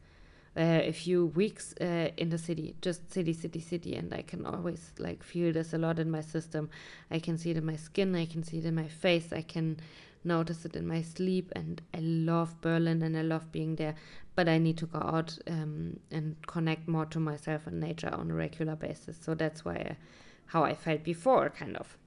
uh, 0.56 0.82
a 0.84 0.92
few 0.92 1.26
weeks 1.26 1.74
uh, 1.82 2.10
in 2.16 2.30
the 2.30 2.38
city, 2.38 2.76
just 2.84 3.12
city, 3.12 3.34
city, 3.34 3.60
city, 3.60 3.96
and 3.96 4.14
I 4.14 4.22
can 4.22 4.46
always 4.46 4.92
like 5.00 5.24
feel 5.24 5.52
this 5.52 5.74
a 5.74 5.80
lot 5.80 5.98
in 5.98 6.12
my 6.12 6.22
system. 6.22 6.70
I 7.10 7.18
can 7.18 7.40
see 7.40 7.50
it 7.50 7.58
in 7.58 7.66
my 7.66 7.78
skin. 7.78 8.14
I 8.14 8.28
can 8.28 8.44
see 8.44 8.60
it 8.60 8.66
in 8.66 8.76
my 8.76 8.88
face. 8.88 9.34
I 9.34 9.42
can 9.42 9.80
notice 10.24 10.66
it 10.66 10.76
in 10.76 10.88
my 10.88 11.02
sleep 11.02 11.52
and 11.56 11.82
I 11.94 12.00
love 12.00 12.60
Berlin 12.62 13.02
and 13.02 13.18
I 13.18 13.22
love 13.22 13.52
being 13.52 13.76
there 13.76 13.96
but 14.38 14.48
I 14.48 14.60
need 14.60 14.78
to 14.78 14.86
go 14.86 15.00
out 15.00 15.38
um, 15.48 16.00
and 16.12 16.36
connect 16.46 16.88
more 16.88 17.08
to 17.08 17.20
myself 17.20 17.66
and 17.66 17.80
nature 17.80 18.14
on 18.14 18.30
a 18.30 18.36
regular 18.36 18.76
basis. 18.76 19.18
So 19.20 19.34
that's 19.34 19.66
why 19.66 19.74
I, 19.74 19.98
how 20.46 20.64
I 20.64 20.76
felt 20.76 21.04
before 21.04 21.50
kind 21.50 21.76
of. 21.76 21.98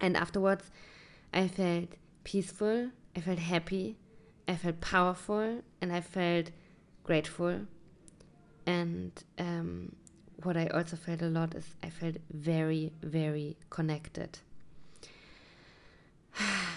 And 0.00 0.16
afterwards 0.16 0.70
I 1.34 1.48
felt 1.48 1.88
peaceful 2.22 2.90
I 3.16 3.20
felt 3.20 3.40
happy 3.40 3.96
I 4.46 4.54
felt 4.54 4.80
powerful 4.80 5.62
and 5.80 5.92
I 5.92 6.00
felt 6.00 6.50
grateful. 7.04 7.62
And 8.66 9.12
um, 9.38 9.96
what 10.44 10.56
I 10.56 10.66
also 10.68 10.96
felt 10.96 11.20
a 11.22 11.26
lot 11.26 11.54
is 11.54 11.74
I 11.82 11.90
felt 11.90 12.16
very 12.32 12.92
very 13.02 13.56
connected 13.70 14.38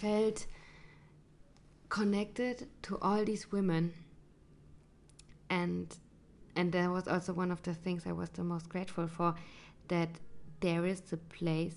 felt 0.00 0.46
connected 1.88 2.68
to 2.82 2.98
all 3.02 3.24
these 3.24 3.52
women. 3.52 3.92
And 5.48 5.94
and 6.56 6.72
that 6.72 6.90
was 6.90 7.06
also 7.06 7.32
one 7.32 7.50
of 7.50 7.62
the 7.62 7.74
things 7.74 8.06
I 8.06 8.12
was 8.12 8.30
the 8.30 8.44
most 8.44 8.68
grateful 8.68 9.06
for 9.06 9.34
that 9.88 10.08
there 10.60 10.84
is 10.84 11.02
a 11.12 11.16
place 11.16 11.76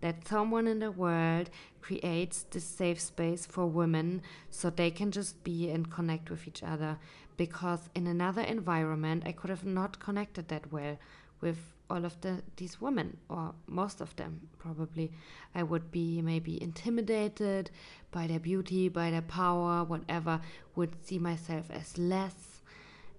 that 0.00 0.26
someone 0.26 0.66
in 0.66 0.78
the 0.80 0.90
world 0.90 1.50
creates 1.80 2.44
this 2.50 2.64
safe 2.64 3.00
space 3.00 3.46
for 3.46 3.66
women 3.66 4.22
so 4.50 4.70
they 4.70 4.90
can 4.90 5.10
just 5.10 5.42
be 5.44 5.70
and 5.70 5.90
connect 5.90 6.30
with 6.30 6.46
each 6.48 6.62
other. 6.62 6.98
Because 7.36 7.88
in 7.94 8.06
another 8.06 8.42
environment 8.42 9.24
I 9.26 9.32
could 9.32 9.50
have 9.50 9.64
not 9.64 9.98
connected 9.98 10.48
that 10.48 10.72
well 10.72 10.98
with 11.40 11.58
all 11.92 12.04
of 12.04 12.20
the 12.20 12.42
these 12.56 12.80
women 12.80 13.16
or 13.28 13.54
most 13.66 14.00
of 14.00 14.14
them 14.16 14.40
probably. 14.58 15.12
I 15.54 15.62
would 15.62 15.90
be 15.90 16.22
maybe 16.22 16.62
intimidated 16.62 17.70
by 18.10 18.26
their 18.26 18.40
beauty 18.40 18.88
by 18.88 19.10
their 19.10 19.22
power 19.22 19.84
whatever 19.84 20.40
would 20.76 21.04
see 21.04 21.18
myself 21.18 21.70
as 21.70 21.98
less. 21.98 22.62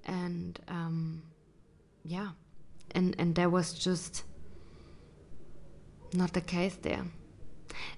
And 0.05 0.59
um 0.67 1.24
yeah. 2.03 2.30
And 2.91 3.15
and 3.19 3.36
that 3.36 3.51
was 3.51 3.74
just 3.74 4.24
not 6.13 6.34
the 6.34 6.41
case 6.41 6.76
there. 6.82 7.05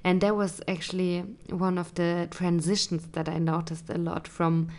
And 0.03 0.21
that 0.21 0.35
was 0.35 0.61
actually 0.67 1.21
one 1.49 1.77
of 1.77 1.93
the 1.95 2.27
transitions 2.31 3.07
that 3.13 3.27
I 3.27 3.39
noticed 3.39 3.89
a 3.89 3.97
lot 3.97 4.27
from 4.27 4.69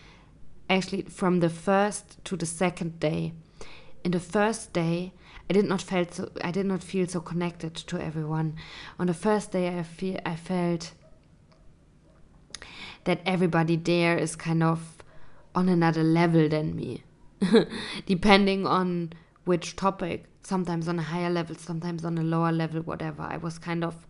actually 0.68 1.02
from 1.02 1.40
the 1.40 1.50
first 1.50 2.24
to 2.24 2.36
the 2.36 2.46
second 2.46 3.00
day. 3.00 3.32
In 4.04 4.12
the 4.12 4.20
first 4.20 4.72
day, 4.72 5.12
I 5.48 5.52
did 5.52 5.64
not 5.66 5.80
felt 5.80 6.14
so 6.14 6.30
I 6.42 6.50
did 6.50 6.66
not 6.66 6.82
feel 6.82 7.06
so 7.06 7.20
connected 7.20 7.74
to 7.74 8.02
everyone. 8.02 8.56
On 8.98 9.06
the 9.06 9.14
first 9.14 9.52
day, 9.52 9.78
I 9.78 9.82
feel 9.82 10.18
I 10.26 10.36
felt 10.36 10.92
that 13.04 13.20
everybody 13.24 13.76
there 13.76 14.18
is 14.18 14.34
kind 14.34 14.62
of 14.62 14.96
on 15.54 15.68
another 15.68 16.02
level 16.02 16.48
than 16.48 16.74
me, 16.74 17.04
depending 18.06 18.66
on 18.66 19.12
which 19.44 19.76
topic. 19.76 20.26
Sometimes 20.42 20.86
on 20.86 20.98
a 20.98 21.02
higher 21.02 21.30
level, 21.30 21.56
sometimes 21.56 22.04
on 22.04 22.18
a 22.18 22.22
lower 22.22 22.52
level, 22.52 22.80
whatever. 22.82 23.22
I 23.22 23.36
was 23.36 23.58
kind 23.58 23.82
of 23.82 24.06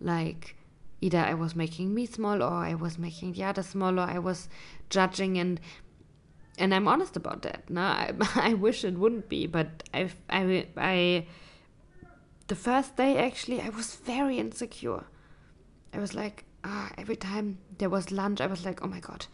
like 0.00 0.56
either 1.00 1.18
I 1.18 1.34
was 1.34 1.54
making 1.54 1.94
me 1.94 2.06
small 2.06 2.42
or 2.42 2.52
I 2.52 2.74
was 2.74 2.98
making 2.98 3.32
the 3.32 3.44
other 3.44 3.62
small 3.62 3.98
or 3.98 4.02
I 4.02 4.18
was 4.18 4.48
judging 4.88 5.38
and 5.38 5.60
and 6.58 6.74
I'm 6.74 6.88
honest 6.88 7.16
about 7.16 7.42
that. 7.42 7.70
No, 7.70 7.80
I, 7.80 8.12
I 8.34 8.54
wish 8.54 8.84
it 8.84 8.98
wouldn't 8.98 9.28
be, 9.28 9.46
but 9.46 9.82
I, 9.94 10.10
I, 10.28 10.66
I, 10.76 11.26
the 12.48 12.54
first 12.54 12.96
day 12.96 13.18
actually, 13.18 13.60
I 13.60 13.68
was 13.70 13.94
very 13.94 14.38
insecure. 14.38 15.04
I 15.92 15.98
was 15.98 16.14
like, 16.14 16.44
ah, 16.64 16.90
every 16.98 17.16
time 17.16 17.58
there 17.78 17.88
was 17.88 18.10
lunch, 18.10 18.40
I 18.40 18.46
was 18.46 18.64
like, 18.64 18.82
oh 18.82 18.88
my 18.88 19.00
god, 19.00 19.26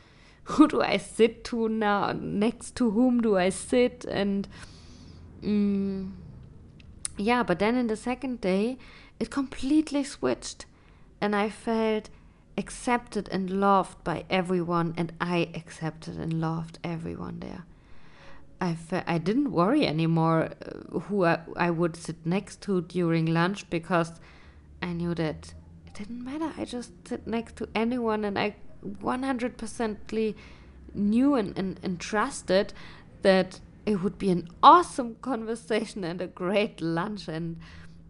who 0.45 0.69
do 0.69 0.83
I 0.83 0.99
sit 0.99 1.45
to 1.45 1.69
now? 1.69 2.13
Next 2.13 2.77
to 2.77 2.91
whom 2.91 3.21
do 3.21 3.37
I 3.37 3.49
sit? 3.49 4.05
And 4.05 4.47
mm, 5.43 6.13
yeah, 7.17 7.43
but 7.43 7.59
then 7.59 7.77
in 7.77 7.87
the 7.87 7.97
second 7.97 8.41
day, 8.41 8.79
it 9.19 9.31
completely 9.31 10.05
switched, 10.05 10.67
and 11.21 11.35
I 11.35 11.49
felt 11.49 12.11
accepted 12.57 13.29
and 13.31 13.51
loved 13.51 14.03
by 14.05 14.25
everyone, 14.31 14.95
and 14.97 15.13
I 15.21 15.51
accepted 15.55 16.17
and 16.17 16.41
loved 16.41 16.79
everyone 16.85 17.41
there. 17.41 17.65
I, 18.61 18.75
fe- 18.75 19.03
I 19.07 19.19
didn't 19.19 19.53
worry 19.53 19.87
anymore 19.87 20.51
uh, 20.65 21.01
who 21.01 21.25
I, 21.25 21.41
I 21.57 21.71
would 21.71 21.97
sit 21.97 22.25
next 22.25 22.61
to 22.63 22.83
during 22.83 23.27
lunch 23.27 23.69
because 23.69 24.13
I 24.81 24.93
knew 24.93 25.15
that 25.15 25.55
it 25.87 25.95
didn't 25.95 26.25
matter. 26.25 26.53
I 26.57 26.65
just 26.65 26.93
sit 27.07 27.27
next 27.27 27.57
to 27.57 27.69
anyone, 27.75 28.25
and 28.25 28.39
I 28.39 28.57
100% 28.85 30.35
knew 30.95 31.35
and, 31.35 31.59
and, 31.59 31.81
and 31.83 31.99
trusted 31.99 32.73
that 33.23 33.61
it 33.85 34.03
would 34.03 34.19
be 34.19 34.31
an 34.31 34.49
awesome 34.63 35.17
conversation 35.21 36.05
and 36.05 36.21
a 36.21 36.27
great 36.27 36.81
lunch, 36.81 37.29
and 37.29 37.59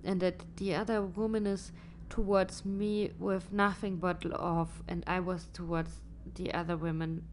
and 0.07 0.21
that 0.21 0.45
the 0.59 0.75
other 0.75 1.01
woman 1.01 1.47
is 1.47 1.73
towards 2.15 2.65
me 2.65 3.11
with 3.19 3.53
nothing 3.53 3.97
but 3.97 4.25
love, 4.25 4.85
and 4.87 5.03
I 5.05 5.19
was 5.19 5.49
towards 5.53 5.91
the 6.37 6.55
other 6.55 6.77
women 6.77 7.25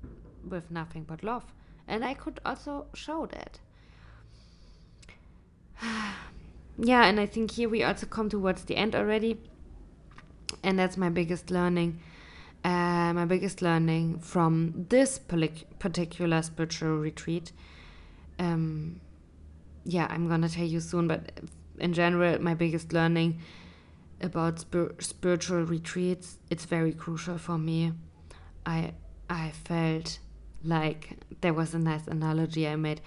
with 0.49 0.71
nothing 0.71 1.03
but 1.03 1.23
love. 1.23 1.45
And 1.88 2.03
I 2.03 2.15
could 2.15 2.39
also 2.43 2.88
show 2.95 3.27
that. 3.27 3.59
yeah, 6.79 7.05
and 7.05 7.19
I 7.19 7.27
think 7.27 7.51
here 7.51 7.69
we 7.69 7.84
also 7.84 8.07
come 8.07 8.27
towards 8.27 8.63
the 8.63 8.75
end 8.75 8.95
already. 8.95 9.38
And 10.63 10.79
that's 10.79 10.97
my 10.97 11.09
biggest 11.09 11.51
learning. 11.51 11.99
Uh, 12.65 13.13
my 13.13 13.25
biggest 13.25 13.61
learning 13.61 14.17
from 14.17 14.88
this 14.89 15.19
particular 15.19 16.41
spiritual 16.41 16.97
retreat. 16.97 17.51
Um, 18.39 18.99
yeah, 19.86 20.07
I'm 20.09 20.27
gonna 20.27 20.49
tell 20.49 20.65
you 20.65 20.79
soon, 20.79 21.07
but 21.07 21.39
in 21.77 21.93
general, 21.93 22.41
my 22.41 22.55
biggest 22.55 22.93
learning 22.93 23.41
about 24.22 24.59
spir 24.59 24.95
spiritual 24.99 25.63
retreats, 25.63 26.38
it's 26.49 26.65
very 26.65 26.93
crucial 26.93 27.38
for 27.38 27.57
me. 27.57 27.93
I 28.65 28.93
I 29.30 29.51
felt 29.51 30.19
like 30.63 31.17
there 31.41 31.53
was 31.53 31.74
a 31.74 31.80
nice 31.80 32.07
analogy 32.07 32.67
I 32.67 32.76
made. 32.76 33.01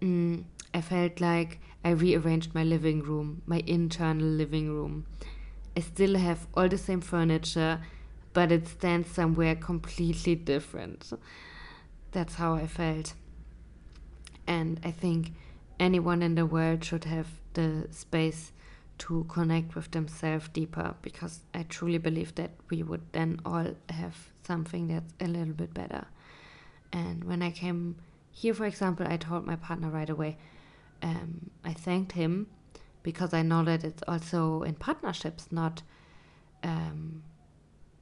Mm, 0.00 0.44
I 0.72 0.80
felt 0.80 1.20
like 1.20 1.60
I 1.84 1.90
rearranged 1.90 2.54
my 2.54 2.64
living 2.64 3.02
room, 3.02 3.42
my 3.46 3.62
internal 3.66 4.26
living 4.26 4.68
room. 4.70 5.06
I 5.76 5.80
still 5.80 6.16
have 6.16 6.46
all 6.54 6.68
the 6.68 6.78
same 6.78 7.00
furniture, 7.00 7.80
but 8.32 8.50
it 8.50 8.66
stands 8.66 9.10
somewhere 9.10 9.54
completely 9.54 10.34
different. 10.34 11.12
That's 12.12 12.34
how 12.34 12.54
I 12.54 12.66
felt. 12.66 13.14
And 14.46 14.80
I 14.84 14.90
think 14.90 15.32
anyone 15.78 16.22
in 16.22 16.34
the 16.34 16.46
world 16.46 16.84
should 16.84 17.04
have 17.04 17.28
the 17.54 17.88
space 17.90 18.52
to 18.98 19.24
connect 19.28 19.74
with 19.74 19.90
themselves 19.90 20.48
deeper 20.48 20.94
because 21.02 21.40
I 21.54 21.64
truly 21.64 21.98
believe 21.98 22.34
that 22.36 22.52
we 22.70 22.82
would 22.82 23.02
then 23.12 23.40
all 23.44 23.66
have 23.90 24.16
something 24.42 24.88
that's 24.88 25.12
a 25.20 25.26
little 25.26 25.54
bit 25.54 25.74
better. 25.74 26.06
And 26.92 27.24
when 27.24 27.42
I 27.42 27.50
came 27.50 27.96
here, 28.30 28.54
for 28.54 28.64
example, 28.66 29.06
I 29.08 29.16
told 29.16 29.46
my 29.46 29.56
partner 29.56 29.90
right 29.90 30.08
away, 30.08 30.38
um, 31.02 31.50
I 31.64 31.72
thanked 31.72 32.12
him 32.12 32.46
because 33.02 33.34
I 33.34 33.42
know 33.42 33.64
that 33.64 33.84
it's 33.84 34.02
also 34.08 34.62
in 34.62 34.74
partnerships, 34.74 35.48
not. 35.50 35.82
Um, 36.62 37.22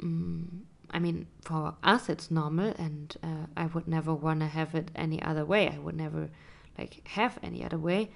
mm, 0.00 0.46
I 0.90 0.98
mean, 1.00 1.26
for 1.42 1.74
us 1.82 2.08
it's 2.08 2.30
normal, 2.30 2.72
and 2.78 3.16
uh, 3.22 3.46
I 3.56 3.66
would 3.66 3.88
never 3.88 4.14
want 4.14 4.40
to 4.40 4.46
have 4.46 4.74
it 4.74 4.90
any 4.94 5.20
other 5.20 5.44
way. 5.44 5.68
I 5.68 5.78
would 5.78 5.96
never 5.96 6.30
like 6.78 7.06
have 7.08 7.38
any 7.42 7.64
other 7.64 7.78
way. 7.78 8.10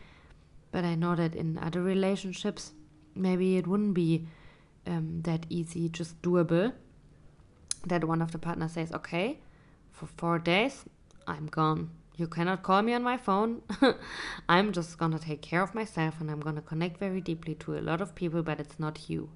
But 0.70 0.84
I 0.84 0.94
know 0.94 1.14
that 1.14 1.34
in 1.34 1.58
other 1.58 1.82
relationships, 1.82 2.72
maybe 3.14 3.56
it 3.56 3.66
wouldn't 3.66 3.94
be 3.94 4.26
um, 4.86 5.22
that 5.22 5.46
easy, 5.48 5.88
just 5.88 6.20
doable. 6.22 6.72
That 7.86 8.04
one 8.04 8.20
of 8.20 8.32
the 8.32 8.38
partners 8.38 8.72
says, 8.72 8.92
okay, 8.92 9.40
for 9.92 10.06
four 10.06 10.38
days, 10.38 10.84
I'm 11.26 11.46
gone. 11.46 11.90
You 12.16 12.26
cannot 12.26 12.62
call 12.62 12.82
me 12.82 12.94
on 12.94 13.02
my 13.02 13.16
phone. 13.16 13.62
I'm 14.48 14.72
just 14.72 14.98
gonna 14.98 15.18
take 15.18 15.40
care 15.40 15.62
of 15.62 15.74
myself 15.74 16.20
and 16.20 16.30
I'm 16.30 16.40
gonna 16.40 16.62
connect 16.62 16.98
very 16.98 17.20
deeply 17.20 17.54
to 17.56 17.78
a 17.78 17.80
lot 17.80 18.00
of 18.00 18.14
people, 18.14 18.42
but 18.42 18.58
it's 18.58 18.80
not 18.80 19.08
you, 19.08 19.30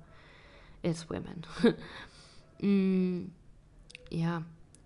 it's 0.83 1.09
women. 1.09 1.45
mm, 2.63 3.29
yeah, 4.11 4.43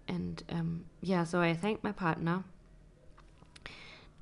and 0.08 0.42
um, 0.50 0.84
yeah, 1.00 1.24
so 1.24 1.40
I 1.40 1.54
thank 1.54 1.82
my 1.82 1.92
partner 1.92 2.44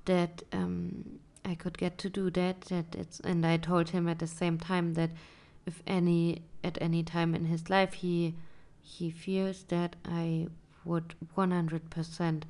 that 0.04 0.42
um, 0.52 1.18
I 1.44 1.54
could 1.54 1.78
get 1.78 1.98
to 1.98 2.10
do 2.10 2.30
that. 2.30 2.62
That 2.62 2.94
it's 2.94 3.20
and 3.20 3.44
I 3.46 3.56
told 3.56 3.90
him 3.90 4.08
at 4.08 4.18
the 4.18 4.26
same 4.26 4.58
time 4.58 4.94
that 4.94 5.10
if 5.66 5.82
any 5.86 6.42
at 6.62 6.78
any 6.80 7.02
time 7.02 7.34
in 7.34 7.46
his 7.46 7.68
life 7.70 7.94
he 7.94 8.34
he 8.80 9.10
feels 9.10 9.64
that 9.64 9.96
I 10.04 10.48
would 10.84 11.14
100% 11.36 12.42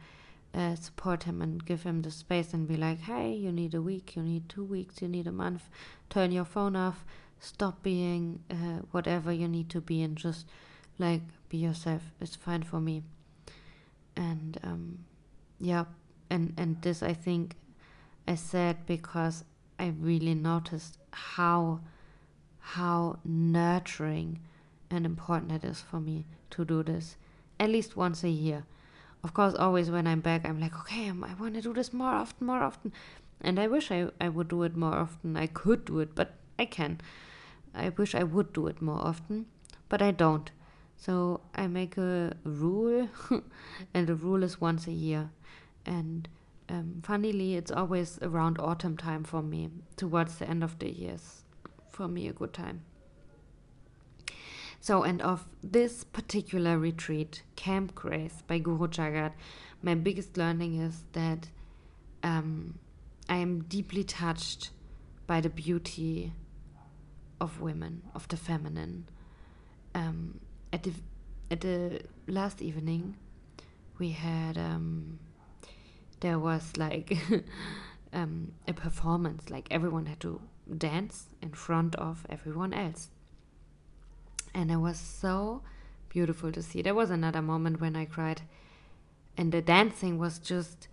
uh, 0.52 0.74
support 0.74 1.22
him 1.22 1.40
and 1.40 1.64
give 1.64 1.84
him 1.84 2.02
the 2.02 2.10
space 2.10 2.52
and 2.52 2.66
be 2.66 2.76
like, 2.76 3.00
hey, 3.00 3.32
you 3.32 3.52
need 3.52 3.74
a 3.74 3.82
week, 3.82 4.16
you 4.16 4.22
need 4.22 4.48
two 4.48 4.64
weeks, 4.64 5.00
you 5.00 5.08
need 5.08 5.28
a 5.28 5.32
month, 5.32 5.68
turn 6.10 6.32
your 6.32 6.44
phone 6.44 6.74
off, 6.74 7.04
stop 7.38 7.82
being 7.82 8.40
uh, 8.50 8.80
whatever 8.90 9.32
you 9.32 9.48
need 9.48 9.68
to 9.70 9.80
be, 9.80 10.02
and 10.02 10.16
just 10.16 10.46
like 10.98 11.22
be 11.48 11.58
yourself. 11.58 12.02
It's 12.20 12.36
fine 12.36 12.62
for 12.62 12.80
me. 12.80 13.02
And 14.16 14.58
um, 14.62 14.98
yeah, 15.60 15.84
and 16.30 16.52
and 16.56 16.80
this 16.82 17.02
I 17.02 17.14
think 17.14 17.56
I 18.26 18.34
said 18.34 18.86
because 18.86 19.44
I 19.78 19.88
really 19.98 20.34
noticed 20.34 20.98
how 21.10 21.80
how 22.58 23.18
nurturing 23.24 24.40
and 24.90 25.04
important 25.04 25.52
it 25.52 25.64
is 25.64 25.80
for 25.80 26.00
me 26.00 26.24
to 26.50 26.64
do 26.64 26.82
this 26.82 27.16
at 27.60 27.70
least 27.70 27.96
once 27.96 28.24
a 28.24 28.28
year. 28.28 28.64
Of 29.22 29.32
course, 29.32 29.54
always 29.54 29.90
when 29.90 30.06
I'm 30.06 30.20
back, 30.20 30.44
I'm 30.44 30.60
like, 30.60 30.76
okay, 30.80 31.08
I 31.08 31.34
want 31.34 31.54
to 31.54 31.62
do 31.62 31.72
this 31.72 31.92
more 31.92 32.12
often, 32.12 32.46
more 32.46 32.62
often. 32.62 32.92
And 33.40 33.58
I 33.58 33.66
wish 33.68 33.90
I, 33.90 34.08
I 34.20 34.28
would 34.28 34.48
do 34.48 34.62
it 34.62 34.76
more 34.76 34.94
often. 34.94 35.36
I 35.36 35.46
could 35.46 35.84
do 35.84 36.00
it, 36.00 36.14
but 36.14 36.34
I 36.58 36.64
can. 36.66 37.00
I 37.74 37.88
wish 37.90 38.14
I 38.14 38.22
would 38.22 38.52
do 38.52 38.66
it 38.66 38.82
more 38.82 38.98
often, 38.98 39.46
but 39.88 40.02
I 40.02 40.10
don't. 40.10 40.50
So 40.96 41.40
I 41.54 41.66
make 41.66 41.96
a 41.96 42.36
rule, 42.44 43.08
and 43.94 44.06
the 44.06 44.14
rule 44.14 44.42
is 44.42 44.60
once 44.60 44.86
a 44.86 44.92
year. 44.92 45.30
And 45.84 46.28
um, 46.68 47.02
funnily, 47.02 47.56
it's 47.56 47.70
always 47.70 48.18
around 48.22 48.58
autumn 48.58 48.96
time 48.96 49.24
for 49.24 49.42
me, 49.42 49.70
towards 49.96 50.38
the 50.38 50.48
end 50.48 50.64
of 50.64 50.78
the 50.78 50.90
years. 50.90 51.42
For 51.90 52.08
me, 52.08 52.26
a 52.28 52.32
good 52.32 52.52
time. 52.52 52.82
So, 54.80 55.02
and 55.02 55.22
of 55.22 55.46
this 55.62 56.04
particular 56.04 56.78
retreat, 56.78 57.42
Camp 57.56 57.94
Grace 57.94 58.42
by 58.46 58.58
Guru 58.58 58.88
Jagat, 58.88 59.32
my 59.82 59.94
biggest 59.94 60.36
learning 60.36 60.80
is 60.80 61.04
that 61.12 61.48
um, 62.22 62.78
I 63.28 63.36
am 63.36 63.62
deeply 63.64 64.04
touched 64.04 64.70
by 65.26 65.40
the 65.40 65.48
beauty 65.48 66.32
of 67.40 67.60
women, 67.60 68.02
of 68.14 68.28
the 68.28 68.36
feminine. 68.36 69.08
Um, 69.94 70.40
at 70.72 70.82
the 70.82 70.92
at 71.50 71.60
the 71.60 72.00
last 72.26 72.60
evening, 72.62 73.16
we 73.98 74.10
had 74.10 74.58
um, 74.58 75.18
there 76.24 76.38
was 76.38 76.72
like 76.78 77.18
um, 78.14 78.52
a 78.66 78.72
performance, 78.72 79.50
like 79.50 79.68
everyone 79.70 80.06
had 80.06 80.20
to 80.20 80.40
dance 80.78 81.26
in 81.42 81.50
front 81.50 81.94
of 81.96 82.24
everyone 82.30 82.72
else. 82.72 83.10
And 84.54 84.70
it 84.70 84.78
was 84.78 84.98
so 84.98 85.60
beautiful 86.08 86.50
to 86.50 86.62
see. 86.62 86.80
There 86.80 86.94
was 86.94 87.10
another 87.10 87.42
moment 87.42 87.78
when 87.78 87.94
I 87.94 88.06
cried, 88.06 88.40
and 89.36 89.52
the 89.52 89.60
dancing 89.60 90.16
was 90.16 90.38
just 90.38 90.88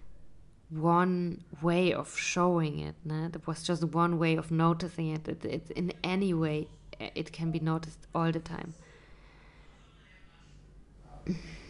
one 0.70 1.46
way 1.62 1.94
of 1.94 2.18
showing 2.18 2.80
it. 2.80 2.96
Né? 3.08 3.34
It 3.34 3.48
was 3.48 3.64
just 3.64 3.86
one 3.86 4.20
way 4.20 4.36
of 4.36 4.52
noticing 4.52 5.12
it. 5.16 5.30
it. 5.30 5.46
It's 5.46 5.70
in 5.72 5.94
any 6.04 6.34
way 6.34 6.68
it 7.00 7.32
can 7.32 7.52
be 7.52 7.60
noticed 7.60 8.06
all 8.14 8.34
the 8.34 8.40
time. 8.40 8.74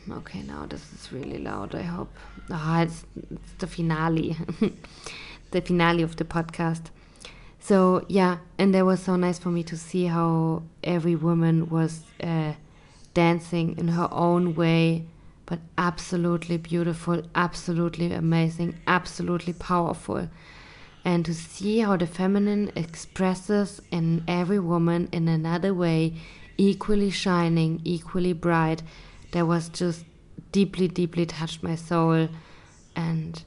Okay, 0.10 0.42
now 0.42 0.66
this 0.66 0.82
is 0.94 1.12
really 1.12 1.38
loud. 1.38 1.76
I 1.76 1.84
hope. 1.84 2.12
Ah, 2.50 2.82
it's, 2.82 3.06
it's 3.32 3.52
the 3.60 3.68
finale, 3.68 4.38
the 5.52 5.62
finale 5.62 6.04
of 6.04 6.16
the 6.16 6.26
podcast. 6.26 6.90
So 7.60 8.06
yeah, 8.08 8.38
and 8.58 8.74
that 8.74 8.86
was 8.86 9.02
so 9.02 9.16
nice 9.16 9.38
for 9.38 9.50
me 9.50 9.64
to 9.64 9.78
see 9.78 10.06
how 10.06 10.64
every 10.84 11.16
woman 11.16 11.70
was 11.70 12.04
uh, 12.22 12.54
dancing 13.14 13.78
in 13.78 13.90
her 13.90 14.10
own 14.12 14.56
way, 14.56 15.06
but 15.46 15.60
absolutely 15.78 16.58
beautiful, 16.58 17.22
absolutely 17.36 18.12
amazing, 18.12 18.80
absolutely 18.88 19.54
powerful. 19.54 20.28
And 21.06 21.26
to 21.26 21.34
see 21.34 21.80
how 21.80 21.98
the 21.98 22.08
feminine 22.08 22.72
expresses 22.76 23.82
in 23.92 24.24
every 24.28 24.60
woman 24.60 25.10
in 25.12 25.28
another 25.28 25.74
way, 25.74 26.16
equally 26.58 27.10
shining, 27.10 27.82
equally 27.84 28.34
bright, 28.34 28.84
that 29.32 29.48
was 29.48 29.70
just 29.70 30.06
deeply, 30.52 30.88
deeply 30.88 31.26
touched 31.26 31.64
my 31.64 31.76
soul. 31.76 32.30
And 32.96 33.44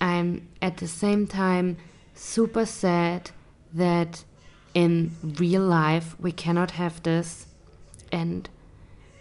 I'm 0.00 0.48
at 0.60 0.78
the 0.78 0.88
same 0.88 1.26
time 1.26 1.76
super 2.14 2.66
sad 2.66 3.30
that 3.72 4.24
in 4.74 5.14
real 5.22 5.62
life 5.62 6.16
we 6.18 6.32
cannot 6.32 6.72
have 6.72 7.02
this 7.02 7.46
and 8.10 8.48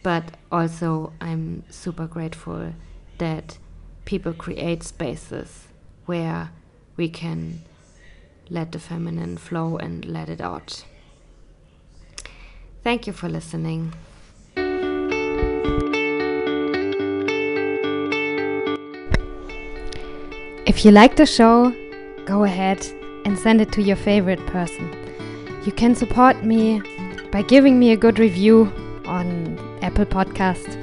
but 0.04 0.32
also 0.52 1.14
I'm 1.22 1.64
super 1.70 2.08
grateful 2.08 2.74
that 3.18 3.58
people 4.06 4.34
create 4.34 4.84
spaces 4.84 5.68
where 6.06 6.52
we 6.98 7.10
can 7.10 7.62
let 8.50 8.72
the 8.72 8.80
feminine 8.80 9.38
flow 9.38 9.78
and 9.78 10.04
let 10.06 10.28
it 10.28 10.42
out. 10.42 10.84
Thank 12.84 13.06
you 13.06 13.14
for 13.14 13.30
listening. 13.30 13.94
If 20.82 20.86
you 20.86 20.92
like 20.94 21.16
the 21.16 21.28
show, 21.28 21.72
go 22.26 22.44
ahead 22.44 22.84
and 23.24 23.38
send 23.38 23.62
it 23.62 23.72
to 23.74 23.84
your 23.84 23.96
favorite 23.96 24.44
person. 24.48 24.92
You 25.64 25.72
can 25.72 25.94
support 25.94 26.44
me 26.44 26.82
by 27.32 27.44
giving 27.44 27.78
me 27.78 27.92
a 27.92 27.96
good 27.96 28.18
review 28.18 28.74
on 29.06 29.60
Apple 29.84 30.08
Podcast. 30.08 30.80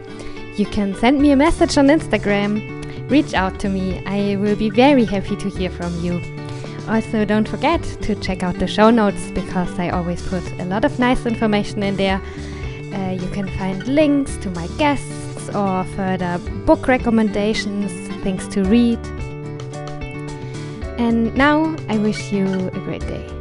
You 0.57 0.67
can 0.67 0.95
send 0.95 1.21
me 1.21 1.33
a 1.33 1.37
message 1.37 1.77
on 1.77 1.89
Instagram. 1.89 3.11
Reach 3.11 3.35
out 3.35 3.59
to 3.59 3.69
me. 3.69 4.01
I 4.07 4.37
will 4.37 4.55
be 4.55 4.71
very 4.71 5.05
happy 5.05 5.35
to 5.35 5.51
hear 5.51 5.69
from 5.69 5.93
you. 6.01 6.23
Also, 6.89 7.25
don't 7.25 7.49
forget 7.49 7.83
to 8.03 8.15
check 8.15 8.45
out 8.45 8.57
the 8.61 8.69
show 8.69 8.91
notes 8.91 9.33
because 9.33 9.81
I 9.81 9.91
always 9.91 10.23
put 10.29 10.49
a 10.61 10.65
lot 10.65 10.85
of 10.85 10.97
nice 11.01 11.27
information 11.27 11.83
in 11.83 11.97
there. 11.97 12.23
Uh, 12.95 13.19
you 13.21 13.29
can 13.31 13.49
find 13.59 13.85
links 13.89 14.37
to 14.37 14.51
my 14.51 14.69
guests 14.79 15.49
or 15.49 15.83
further 15.97 16.39
book 16.67 16.87
recommendations, 16.87 17.91
things 18.23 18.47
to 18.55 18.63
read. 18.63 19.01
And 20.99 21.33
now 21.37 21.77
I 21.89 21.97
wish 21.97 22.33
you 22.33 22.45
a 22.75 22.81
great 22.81 23.03
day. 23.03 23.38